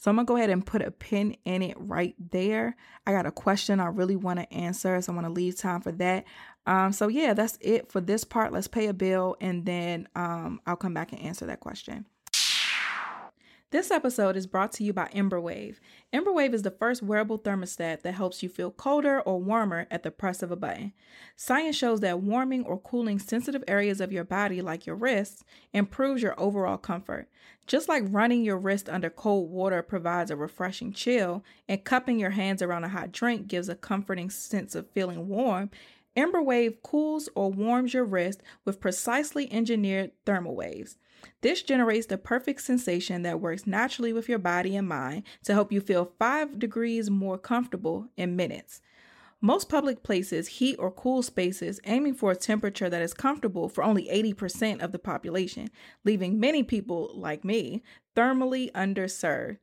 [0.00, 2.74] So I'm going to go ahead and put a pin in it right there.
[3.06, 5.82] I got a question I really want to answer, so I'm going to leave time
[5.82, 6.24] for that.
[6.66, 8.50] Um, so yeah, that's it for this part.
[8.50, 12.06] Let's pay a bill and then um, I'll come back and answer that question.
[13.72, 15.80] This episode is brought to you by Embr Wave.
[16.12, 20.10] Emberwave is the first wearable thermostat that helps you feel colder or warmer at the
[20.10, 20.92] press of a button.
[21.36, 26.20] Science shows that warming or cooling sensitive areas of your body, like your wrists, improves
[26.20, 27.28] your overall comfort.
[27.68, 32.30] Just like running your wrist under cold water provides a refreshing chill, and cupping your
[32.30, 35.70] hands around a hot drink gives a comforting sense of feeling warm,
[36.16, 40.96] Embr Wave cools or warms your wrist with precisely engineered thermal waves.
[41.40, 45.72] This generates the perfect sensation that works naturally with your body and mind to help
[45.72, 48.80] you feel 5 degrees more comfortable in minutes.
[49.42, 53.82] Most public places heat or cool spaces aiming for a temperature that is comfortable for
[53.82, 55.70] only 80% of the population,
[56.04, 57.82] leaving many people, like me,
[58.14, 59.56] thermally underserved.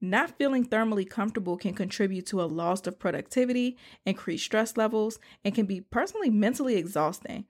[0.00, 5.54] Not feeling thermally comfortable can contribute to a loss of productivity, increased stress levels, and
[5.54, 7.44] can be personally mentally exhausting.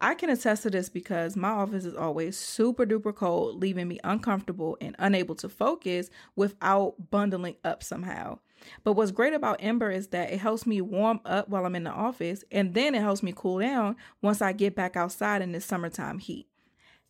[0.00, 3.98] I can attest to this because my office is always super duper cold, leaving me
[4.04, 8.38] uncomfortable and unable to focus without bundling up somehow.
[8.84, 11.84] But what's great about Embr is that it helps me warm up while I'm in
[11.84, 15.52] the office and then it helps me cool down once I get back outside in
[15.52, 16.46] this summertime heat.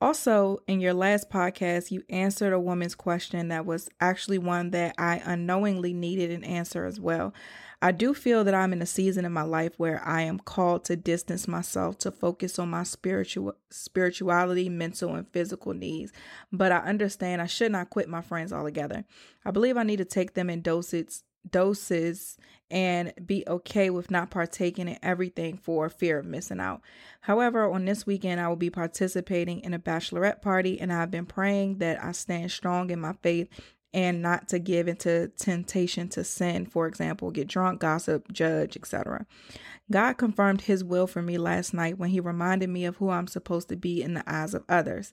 [0.01, 4.95] Also, in your last podcast, you answered a woman's question that was actually one that
[4.97, 7.35] I unknowingly needed an answer as well.
[7.83, 10.85] I do feel that I'm in a season in my life where I am called
[10.85, 16.13] to distance myself to focus on my spiritual spirituality, mental and physical needs.
[16.53, 19.05] But I understand I should not quit my friends altogether.
[19.45, 22.39] I believe I need to take them in doses doses
[22.71, 26.81] and be okay with not partaking in everything for fear of missing out.
[27.23, 31.27] However, on this weekend, I will be participating in a bachelorette party, and I've been
[31.27, 33.49] praying that I stand strong in my faith
[33.95, 39.27] and not to give into temptation to sin, for example, get drunk, gossip, judge, etc.
[39.91, 43.27] God confirmed his will for me last night when he reminded me of who I'm
[43.27, 45.13] supposed to be in the eyes of others.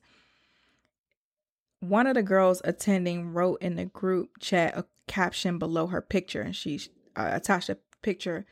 [1.81, 6.41] One of the girls attending wrote in the group chat a caption below her picture,
[6.41, 6.79] and she
[7.15, 8.45] uh, attached a picture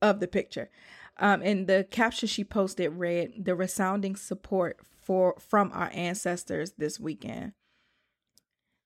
[0.00, 0.70] of the picture.
[1.18, 6.98] Um, and the caption she posted read, "The resounding support for from our ancestors this
[6.98, 7.52] weekend."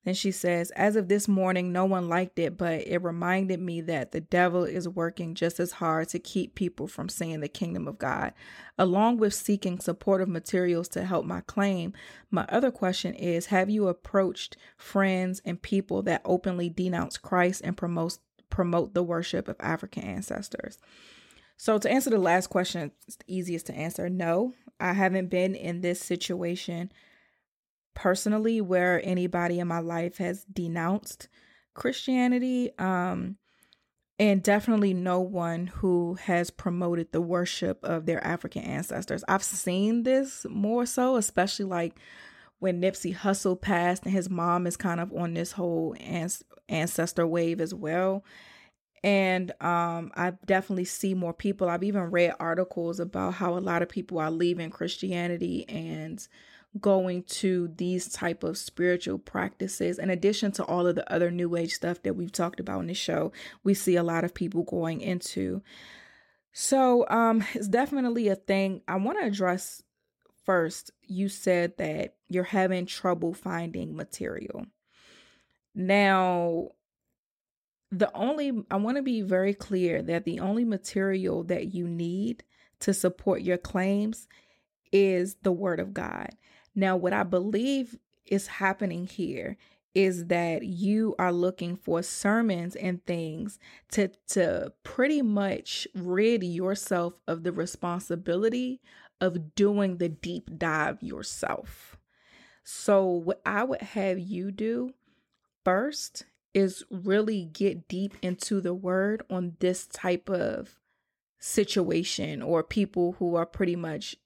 [0.07, 3.81] Then she says, As of this morning, no one liked it, but it reminded me
[3.81, 7.89] that the devil is working just as hard to keep people from seeing the kingdom
[7.89, 8.33] of God.
[8.79, 11.93] Along with seeking supportive materials to help my claim,
[12.31, 17.77] my other question is Have you approached friends and people that openly denounce Christ and
[17.77, 20.79] promote, promote the worship of African ancestors?
[21.57, 24.55] So, to answer the last question, it's the easiest to answer no.
[24.79, 26.93] I haven't been in this situation
[27.97, 31.29] personally where anybody in my life has denounced
[31.75, 32.71] Christianity.
[32.79, 33.39] Um,
[34.19, 39.25] and definitely no one who has promoted the worship of their African ancestors.
[39.27, 41.99] I've seen this more so, especially like
[42.61, 45.95] when Nipsey Hussle passed and his mom is kind of on this whole
[46.69, 48.25] ancestor wave as well.
[49.05, 51.69] And um, I definitely see more people.
[51.69, 56.27] I've even read articles about how a lot of people are leaving Christianity and
[56.81, 59.99] going to these type of spiritual practices.
[59.99, 62.87] In addition to all of the other new age stuff that we've talked about in
[62.87, 63.33] the show
[63.65, 65.63] we see a lot of people going into.
[66.53, 68.83] So um it's definitely a thing.
[68.87, 69.83] I want to address
[70.45, 74.67] first you said that you're having trouble finding material.
[75.75, 76.73] Now
[77.93, 82.43] the only i want to be very clear that the only material that you need
[82.81, 84.27] to support your claims
[84.93, 86.31] is the word of god
[86.77, 89.57] now, what I believe is happening here
[89.95, 93.59] is that you are looking for sermons and things
[93.93, 98.79] to to pretty much rid yourself of the responsibility
[99.23, 101.97] of doing the deep dive yourself.
[102.63, 104.93] So what I would have you do
[105.65, 110.79] first is really get deep into the word on this type of
[111.39, 114.17] situation or people who are pretty much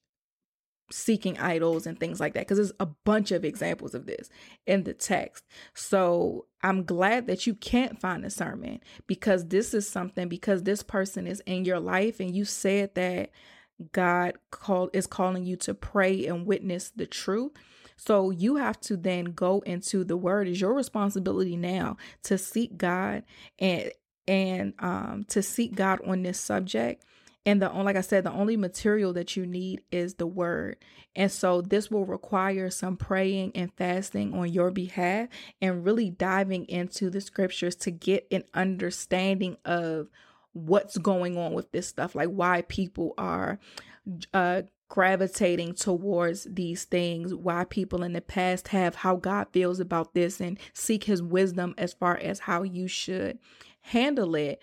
[0.90, 4.28] seeking idols and things like that because there's a bunch of examples of this
[4.66, 5.44] in the text.
[5.74, 10.82] So i'm glad that you can't find a sermon because this is something because this
[10.82, 13.30] person is in your life and you said that
[13.92, 17.52] god called is calling you to pray and witness the truth.
[17.96, 20.48] So you have to then go into the word.
[20.48, 23.24] Is your responsibility now to seek god
[23.58, 23.90] and
[24.26, 27.04] and um to seek god on this subject
[27.46, 30.76] and the like I said, the only material that you need is the word.
[31.16, 35.28] And so this will require some praying and fasting on your behalf
[35.60, 40.08] and really diving into the scriptures to get an understanding of
[40.52, 43.58] what's going on with this stuff, like why people are
[44.34, 50.14] uh gravitating towards these things, why people in the past have, how God feels about
[50.14, 53.38] this, and seek his wisdom as far as how you should
[53.82, 54.60] handle it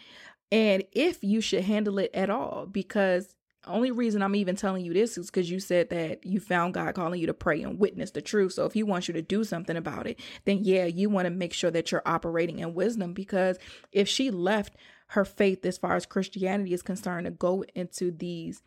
[0.52, 3.36] and if you should handle it at all because
[3.66, 6.96] only reason I'm even telling you this is because you said that you found God
[6.96, 8.54] calling you to pray and witness the truth.
[8.54, 11.32] So if He wants you to do something about it, then yeah, you want to
[11.32, 13.58] make sure that you're operating in wisdom because
[13.92, 14.76] if she left
[15.08, 18.62] her faith as far as Christianity is concerned to go into these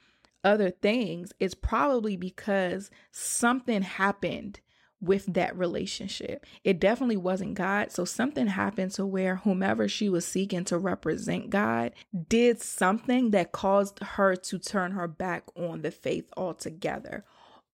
[0.45, 4.61] other things, it's probably because something happened
[5.01, 6.45] with that relationship.
[6.63, 7.91] It definitely wasn't God.
[7.91, 11.93] So something happened to where whomever she was seeking to represent God
[12.29, 17.25] did something that caused her to turn her back on the faith altogether.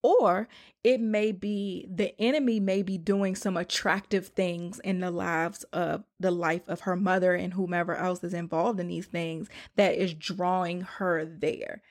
[0.02, 0.48] Or
[0.84, 6.04] it may be the enemy may be doing some attractive things in the lives of
[6.20, 10.14] the life of her mother and whomever else is involved in these things that is
[10.14, 11.82] drawing her there.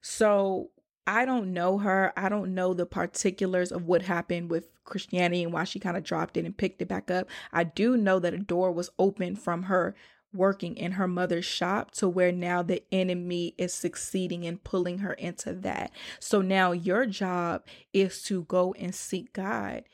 [0.00, 0.70] So
[1.06, 2.12] I don't know her.
[2.16, 6.04] I don't know the particulars of what happened with Christianity and why she kind of
[6.04, 7.28] dropped it and picked it back up.
[7.52, 9.94] I do know that a door was open from her
[10.32, 15.12] working in her mother's shop to where now the enemy is succeeding in pulling her
[15.14, 15.92] into that.
[16.18, 19.84] So now your job is to go and seek God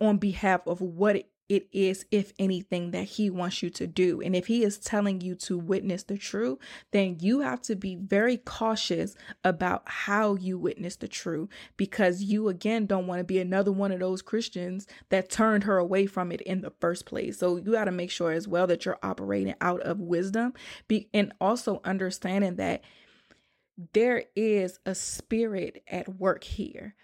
[0.00, 4.20] on behalf of what is, if anything, that He wants you to do.
[4.20, 6.58] And if He is telling you to witness the truth,
[6.90, 12.48] then you have to be very cautious about how you witness the truth because you,
[12.48, 16.32] again, don't want to be another one of those Christians that turned her away from
[16.32, 17.38] it in the first place.
[17.38, 20.52] So you got to make sure as well that you're operating out of wisdom
[20.88, 22.82] be, and also understanding that
[23.92, 26.94] there is a spirit at work here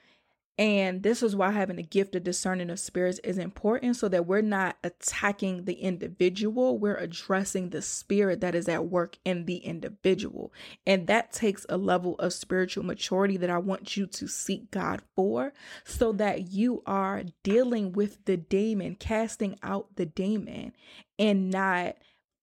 [0.59, 4.27] and this is why having the gift of discerning of spirits is important so that
[4.27, 9.57] we're not attacking the individual, we're addressing the spirit that is at work in the
[9.57, 10.53] individual.
[10.87, 15.01] And that takes a level of spiritual maturity that I want you to seek God
[15.17, 20.75] for so that you are dealing with the demon, casting out the demon,
[21.19, 21.97] and not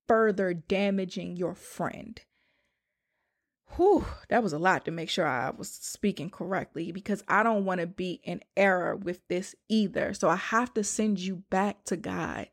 [0.08, 2.22] further damaging your friend
[3.76, 7.66] whew, that was a lot to make sure I was speaking correctly because I don't
[7.66, 10.14] want to be in error with this either.
[10.14, 12.48] So I have to send you back to God.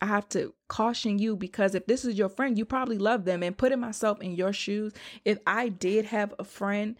[0.00, 3.42] I have to caution you because if this is your friend, you probably love them.
[3.42, 4.92] And putting myself in your shoes,
[5.24, 6.96] if I did have a friend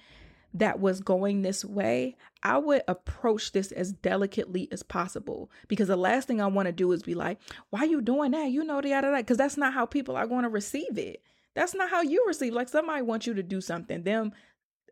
[0.55, 5.97] that was going this way, I would approach this as delicately as possible because the
[5.97, 7.39] last thing I want to do is be like,
[7.71, 8.51] why are you doing that?
[8.51, 11.23] You know, the other because that's not how people are going to receive it.
[11.57, 12.53] That's not how you receive.
[12.53, 14.33] Like somebody wants you to do something, them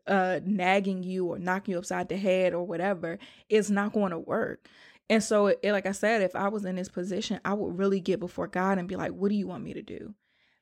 [0.07, 3.17] uh nagging you or knocking you upside the head or whatever
[3.49, 4.67] is not going to work.
[5.09, 7.99] And so, it, like I said, if I was in this position, I would really
[7.99, 10.15] get before God and be like, "What do you want me to do?"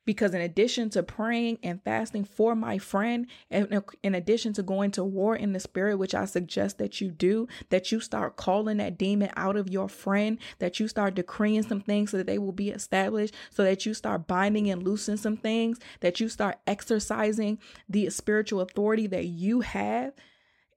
[0.05, 4.91] Because in addition to praying and fasting for my friend and in addition to going
[4.91, 8.77] to war in the spirit which i suggest that you do that you start calling
[8.77, 12.37] that demon out of your friend that you start decreeing some things so that they
[12.37, 16.57] will be established so that you start binding and loosing some things that you start
[16.67, 17.57] exercising
[17.89, 20.13] the spiritual authority that you have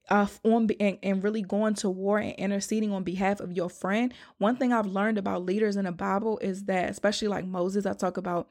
[0.09, 4.15] uh, on and, and really going to war and interceding on behalf of your friend.
[4.39, 7.93] One thing I've learned about leaders in the Bible is that, especially like Moses, I
[7.93, 8.49] talk about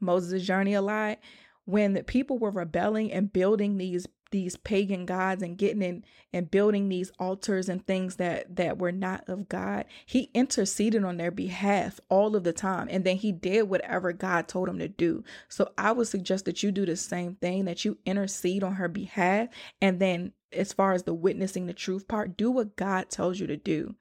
[0.00, 1.18] Moses' journey a lot.
[1.64, 6.50] When the people were rebelling and building these these pagan gods and getting in and
[6.50, 9.86] building these altars and things that that were not of God.
[10.04, 14.48] He interceded on their behalf all of the time and then he did whatever God
[14.48, 15.24] told him to do.
[15.48, 18.88] So I would suggest that you do the same thing that you intercede on her
[18.88, 19.48] behalf
[19.80, 23.46] and then as far as the witnessing the truth part, do what God tells you
[23.46, 23.94] to do.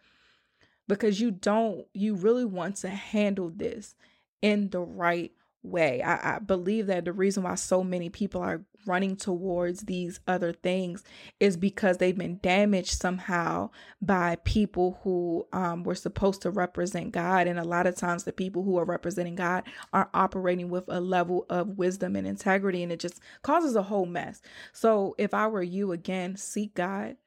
[0.88, 3.96] Because you don't you really want to handle this
[4.42, 5.32] in the right
[5.70, 6.02] way.
[6.02, 10.54] I, I, believe that the reason why so many people are running towards these other
[10.54, 11.04] things
[11.40, 13.70] is because they've been damaged somehow
[14.02, 17.48] by people who um, were supposed to represent God.
[17.48, 19.64] And a lot of times, the people who are representing God
[19.94, 24.06] are operating with a level of wisdom and integrity, and it just causes a whole
[24.06, 24.42] mess.
[24.72, 27.18] So, if I were you, again, seek God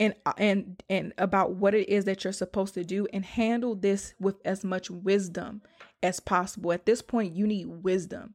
[0.00, 4.14] and and and about what it is that you're supposed to do and handle this
[4.18, 5.62] with as much wisdom
[6.02, 6.72] as possible.
[6.72, 8.34] At this point, you need wisdom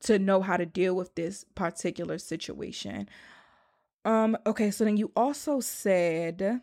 [0.00, 3.08] to know how to deal with this particular situation.
[4.04, 6.62] Um okay, so then you also said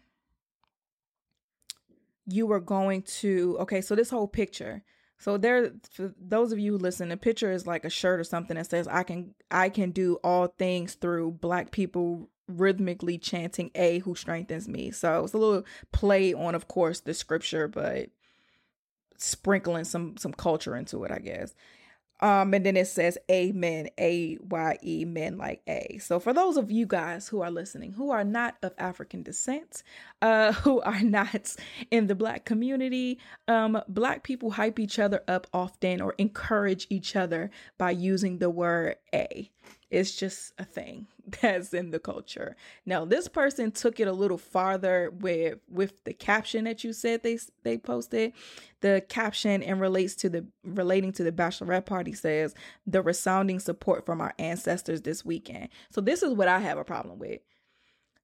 [2.25, 4.83] you were going to okay, so this whole picture.
[5.19, 8.23] So there for those of you who listen, the picture is like a shirt or
[8.23, 13.71] something that says I can I can do all things through black people rhythmically chanting
[13.75, 14.91] a who strengthens me.
[14.91, 18.09] So it's a little play on of course the scripture, but
[19.17, 21.53] sprinkling some some culture into it, I guess.
[22.21, 25.99] Um, and then it says amen, A Y E, men like A.
[26.01, 29.83] So for those of you guys who are listening, who are not of African descent,
[30.21, 31.55] uh, who are not
[31.91, 37.15] in the black community, um, black people hype each other up often or encourage each
[37.15, 39.49] other by using the word A.
[39.89, 41.07] It's just a thing
[41.41, 42.55] that's in the culture.
[42.85, 47.23] Now, this person took it a little farther with with the caption that you said
[47.23, 48.33] they they posted.
[48.81, 52.53] The caption and relates to the relating to the bachelorette party says
[52.85, 55.69] the resounding support from our ancestors this weekend.
[55.91, 57.41] So this is what I have a problem with.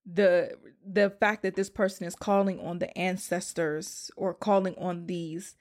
[0.05, 0.55] The
[0.85, 5.55] the fact that this person is calling on the ancestors or calling on these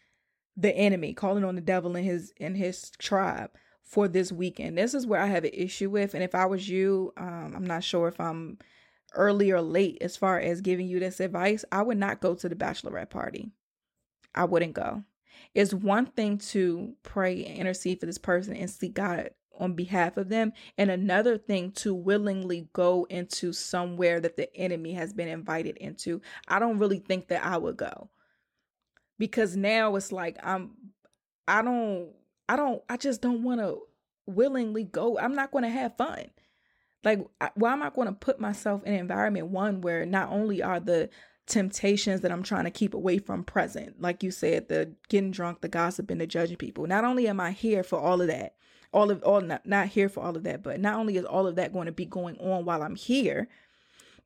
[0.55, 3.51] the enemy, calling on the devil and his and his tribe
[3.85, 4.77] for this weekend.
[4.77, 6.15] This is where I have an issue with.
[6.15, 8.59] And if I was you, um, I'm not sure if I'm
[9.15, 11.65] early or late as far as giving you this advice.
[11.71, 13.51] I would not go to the bachelorette party.
[14.35, 15.05] I wouldn't go.
[15.55, 20.17] It's one thing to pray and intercede for this person and seek God on behalf
[20.17, 25.29] of them, and another thing to willingly go into somewhere that the enemy has been
[25.29, 26.21] invited into.
[26.49, 28.11] I don't really think that I would go
[29.17, 30.73] because now it's like I'm,
[31.47, 32.11] I don't
[32.49, 33.79] I don't, I just don't want to
[34.27, 35.19] willingly go.
[35.19, 36.27] I'm not going to have fun.
[37.03, 40.63] Like, why am I going to put myself in an environment, one, where not only
[40.63, 41.11] are the
[41.47, 45.61] temptations that I'm trying to keep away from present, like you said, the getting drunk,
[45.61, 46.87] the gossiping, the judging people.
[46.87, 48.55] Not only am I here for all of that,
[48.93, 51.47] all of all not, not here for all of that, but not only is all
[51.47, 53.49] of that going to be going on while I'm here,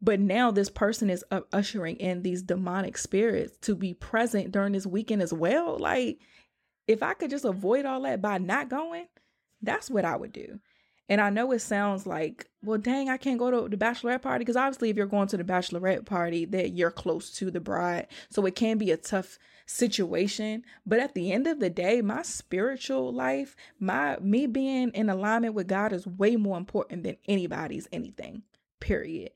[0.01, 4.87] but now this person is ushering in these demonic spirits to be present during this
[4.87, 5.77] weekend as well.
[5.79, 6.21] Like
[6.89, 9.07] if I could just avoid all that by not going,
[9.63, 10.59] that's what I would do.
[11.11, 14.41] And I know it sounds like, well, dang, I can't go to the bachelorette party
[14.41, 18.09] because obviously, if you're going to the bachelorette party, that you're close to the bride,
[18.31, 20.65] so it can be a tough situation.
[20.85, 25.55] But at the end of the day, my spiritual life, my me being in alignment
[25.55, 28.43] with God is way more important than anybody's anything.
[28.81, 29.31] Period.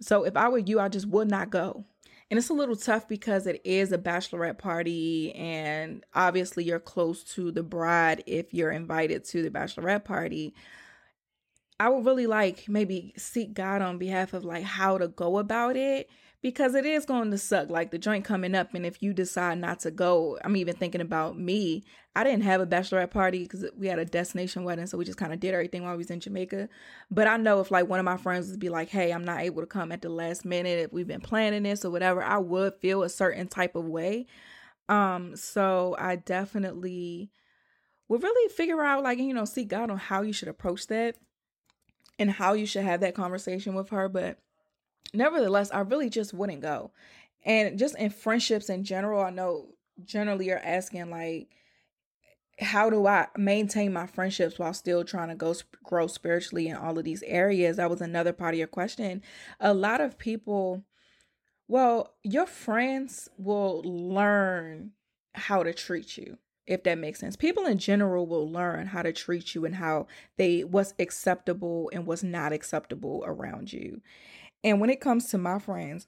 [0.00, 1.84] So if I were you, I just would not go.
[2.30, 7.24] And it's a little tough because it is a bachelorette party, and obviously, you're close
[7.34, 10.54] to the bride if you're invited to the bachelorette party.
[11.80, 15.76] I would really like maybe seek God on behalf of like how to go about
[15.76, 16.08] it
[16.42, 17.68] because it is going to suck.
[17.68, 21.00] Like the joint coming up, and if you decide not to go, I'm even thinking
[21.00, 21.84] about me.
[22.16, 25.18] I didn't have a bachelorette party because we had a destination wedding, so we just
[25.18, 26.68] kind of did everything while we was in Jamaica.
[27.10, 29.40] But I know if like one of my friends would be like, "Hey, I'm not
[29.40, 32.38] able to come at the last minute if we've been planning this or whatever," I
[32.38, 34.26] would feel a certain type of way.
[34.88, 37.30] Um, so I definitely
[38.08, 41.16] would really figure out, like, you know, seek God on how you should approach that
[42.18, 44.08] and how you should have that conversation with her.
[44.08, 44.38] But
[45.12, 46.92] nevertheless, I really just wouldn't go.
[47.44, 49.68] And just in friendships in general, I know
[50.04, 51.48] generally you're asking like
[52.58, 56.98] how do I maintain my friendships while still trying to go grow spiritually in all
[56.98, 57.78] of these areas?
[57.78, 59.22] That was another part of your question.
[59.60, 60.84] A lot of people,
[61.68, 64.92] well, your friends will learn
[65.34, 66.36] how to treat you
[66.70, 67.34] if that makes sense.
[67.34, 70.06] People in general will learn how to treat you and how
[70.36, 74.00] they what's acceptable and what's not acceptable around you.
[74.62, 76.06] And when it comes to my friends,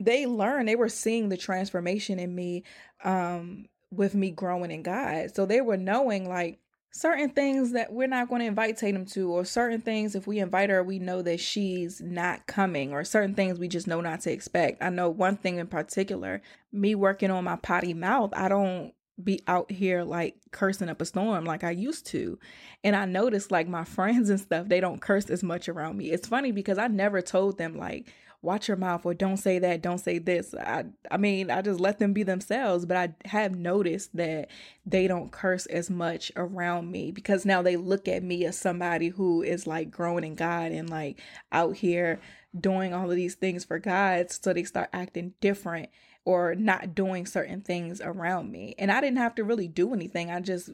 [0.00, 2.64] they learned they were seeing the transformation in me
[3.04, 5.34] um with me growing in God.
[5.34, 6.58] So they were knowing like
[6.92, 10.38] certain things that we're not going to invite Tatum to, or certain things if we
[10.38, 14.20] invite her, we know that she's not coming, or certain things we just know not
[14.22, 14.82] to expect.
[14.82, 18.92] I know one thing in particular, me working on my potty mouth, I don't
[19.22, 22.38] be out here like cursing up a storm like I used to.
[22.84, 26.10] And I noticed like my friends and stuff, they don't curse as much around me.
[26.10, 29.82] It's funny because I never told them like, watch your mouth or don't say that,
[29.82, 30.54] don't say this.
[30.54, 34.48] I I mean, I just let them be themselves, but I have noticed that
[34.86, 39.08] they don't curse as much around me because now they look at me as somebody
[39.08, 42.20] who is like growing in God and like out here
[42.58, 45.90] doing all of these things for God, so they start acting different
[46.24, 48.74] or not doing certain things around me.
[48.78, 50.30] And I didn't have to really do anything.
[50.30, 50.70] I just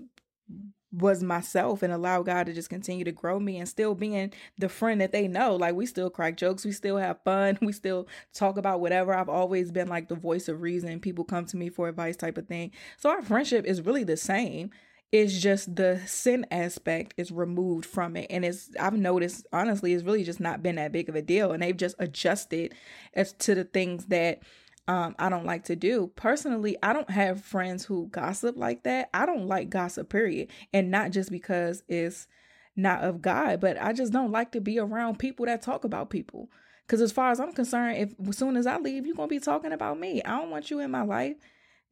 [0.94, 4.68] was myself and allow God to just continue to grow me and still being the
[4.68, 5.56] friend that they know.
[5.56, 9.12] Like we still crack jokes, we still have fun, we still talk about whatever.
[9.14, 11.00] I've always been like the voice of reason.
[11.00, 12.70] People come to me for advice type of thing.
[12.96, 14.70] So our friendship is really the same.
[15.14, 18.26] It's just the sin aspect is removed from it.
[18.30, 21.52] And it's I've noticed honestly, it's really just not been that big of a deal.
[21.52, 22.74] And they've just adjusted
[23.14, 24.40] as to the things that
[24.88, 26.10] um, I don't like to do.
[26.16, 29.08] Personally, I don't have friends who gossip like that.
[29.14, 30.48] I don't like gossip, period.
[30.72, 32.26] And not just because it's
[32.74, 36.10] not of God, but I just don't like to be around people that talk about
[36.10, 36.48] people.
[36.88, 39.34] Because as far as I'm concerned, if as soon as I leave, you're going to
[39.36, 40.24] be talking about me.
[40.24, 41.36] I don't want you in my life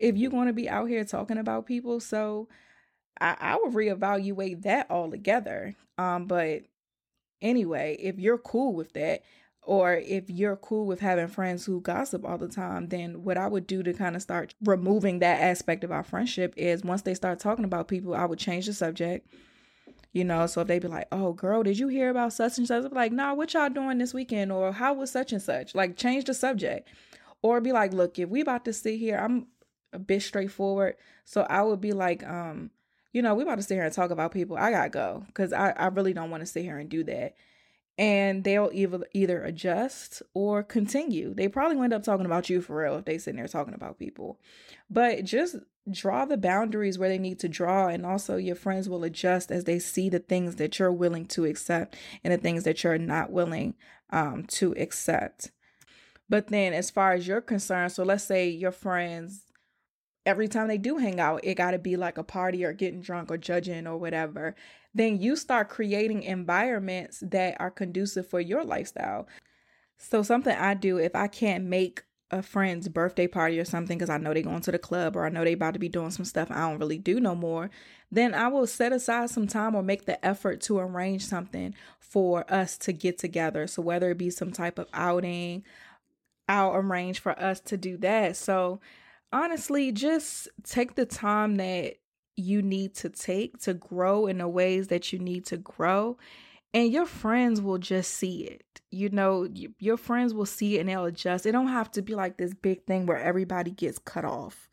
[0.01, 2.01] if you're going to be out here talking about people.
[2.01, 2.49] So
[3.21, 5.75] I, I would reevaluate that altogether.
[5.99, 6.63] Um, but
[7.41, 9.23] anyway, if you're cool with that,
[9.65, 13.47] or if you're cool with having friends who gossip all the time, then what I
[13.47, 17.15] would do to kind of start removing that aspect of our friendship is once they
[17.15, 19.33] start talking about people, I would change the subject.
[20.13, 22.67] You know, so if they be like, "Oh, girl, did you hear about such and
[22.67, 25.41] such?" I'd be like, "Nah, what y'all doing this weekend?" Or "How was such and
[25.41, 26.89] such?" Like, change the subject,
[27.41, 29.47] or be like, "Look, if we about to sit here, I'm
[29.93, 32.71] a bit straightforward, so I would be like, um,
[33.13, 34.57] you know, we about to sit here and talk about people.
[34.57, 37.35] I gotta go because I I really don't want to sit here and do that."
[37.99, 41.35] and they'll either either adjust or continue.
[41.35, 43.99] They probably end up talking about you for real if they sitting there talking about
[43.99, 44.41] people.
[44.89, 45.57] But just
[45.91, 49.65] draw the boundaries where they need to draw and also your friends will adjust as
[49.65, 53.31] they see the things that you're willing to accept and the things that you're not
[53.31, 53.75] willing
[54.11, 55.51] um, to accept.
[56.29, 59.43] But then as far as you're concerned, so let's say your friends
[60.25, 63.01] every time they do hang out, it got to be like a party or getting
[63.01, 64.55] drunk or judging or whatever
[64.95, 69.27] then you start creating environments that are conducive for your lifestyle.
[69.97, 74.11] So, something I do if I can't make a friend's birthday party or something because
[74.11, 76.11] I know they're going to the club or I know they about to be doing
[76.11, 77.71] some stuff I don't really do no more,
[78.11, 82.51] then I will set aside some time or make the effort to arrange something for
[82.53, 83.67] us to get together.
[83.67, 85.63] So whether it be some type of outing,
[86.49, 88.37] I'll arrange for us to do that.
[88.37, 88.81] So
[89.33, 91.95] honestly, just take the time that
[92.37, 96.17] you need to take to grow in the ways that you need to grow
[96.73, 99.49] and your friends will just see it you know
[99.81, 101.47] your friends will see it and they'll adjust.
[101.47, 104.69] It don't have to be like this big thing where everybody gets cut off.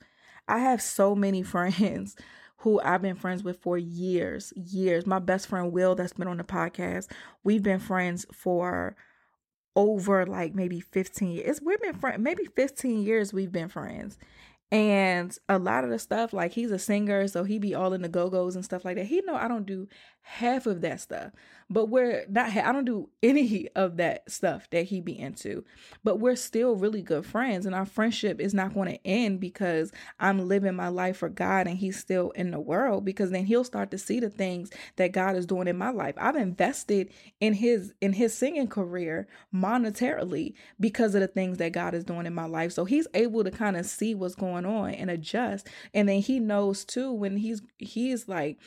[0.48, 2.16] I have so many friends
[2.64, 5.08] who i've been friends with for years years.
[5.08, 7.10] My best friend will that's been on the podcast
[7.44, 8.98] we've been friends for
[9.78, 14.18] over like maybe 15 years we've been friends maybe 15 years we've been friends
[14.72, 18.02] and a lot of the stuff, like he's a singer, so he be all in
[18.02, 19.06] the go-go's and stuff like that.
[19.08, 19.88] He know I don't do
[20.22, 21.32] half of that stuff.
[21.72, 25.64] But we're not i don't do any of that stuff that he be into.
[26.04, 29.92] But we're still really good friends and our friendship is not going to end because
[30.20, 33.64] i'm living my life for god and he's still in the world because then he'll
[33.64, 36.16] start to see the things that god is doing in my life.
[36.18, 41.94] I've invested in his in his singing career monetarily because of the things that god
[41.94, 42.72] is doing in my life.
[42.72, 45.68] So he's able to kind of see what's going on and adjust.
[45.94, 48.58] And then he knows too when he's he's like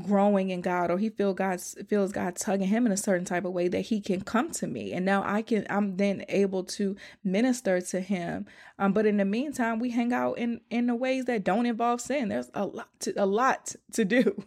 [0.00, 3.44] growing in God or he feel God's feels God tugging him in a certain type
[3.44, 4.92] of way that he can come to me.
[4.92, 8.46] And now I can I'm then able to minister to him.
[8.78, 12.00] Um but in the meantime we hang out in in the ways that don't involve
[12.00, 12.28] sin.
[12.28, 14.44] There's a lot to, a lot to do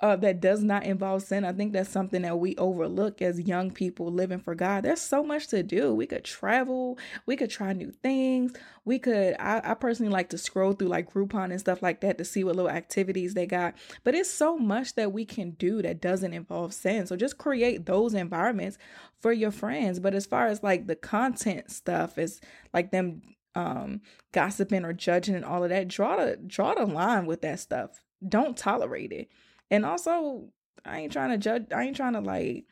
[0.00, 1.44] uh, that does not involve sin.
[1.44, 4.84] I think that's something that we overlook as young people living for God.
[4.84, 5.94] There's so much to do.
[5.94, 8.52] We could travel, we could try new things.
[8.84, 12.18] We could, I, I personally like to scroll through like Groupon and stuff like that
[12.18, 13.74] to see what little activities they got.
[14.04, 17.06] But it's so much that we can do that doesn't involve sin.
[17.06, 18.76] So just create those environments
[19.20, 19.98] for your friends.
[19.98, 22.40] But as far as like the content stuff, is
[22.74, 23.22] like them
[23.54, 27.60] um gossiping or judging and all of that, draw the draw the line with that
[27.60, 28.02] stuff.
[28.28, 29.28] Don't tolerate it
[29.70, 30.48] and also,
[30.84, 32.64] I ain't trying to judge, I ain't trying to like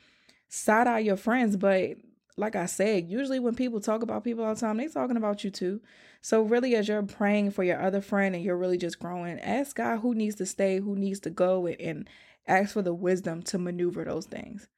[0.49, 1.97] side eye your friends, but
[2.37, 5.45] like I said, usually when people talk about people all the time, they're talking about
[5.45, 5.81] you too.
[6.21, 9.77] So really, as you're praying for your other friend and you're really just growing, ask
[9.77, 12.09] God who needs to stay, who needs to go, and, and
[12.47, 14.69] ask for the wisdom to maneuver those things.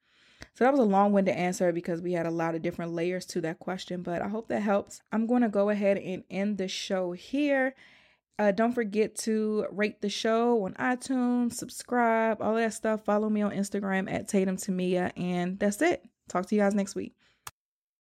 [0.53, 3.41] So that was a long-winded answer because we had a lot of different layers to
[3.41, 5.01] that question, but I hope that helps.
[5.11, 7.75] I'm going to go ahead and end the show here.
[8.39, 13.03] Uh, don't forget to rate the show on iTunes, subscribe, all that stuff.
[13.03, 15.11] Follow me on Instagram at Tatum Tamia.
[15.17, 16.03] And that's it.
[16.29, 17.15] Talk to you guys next week.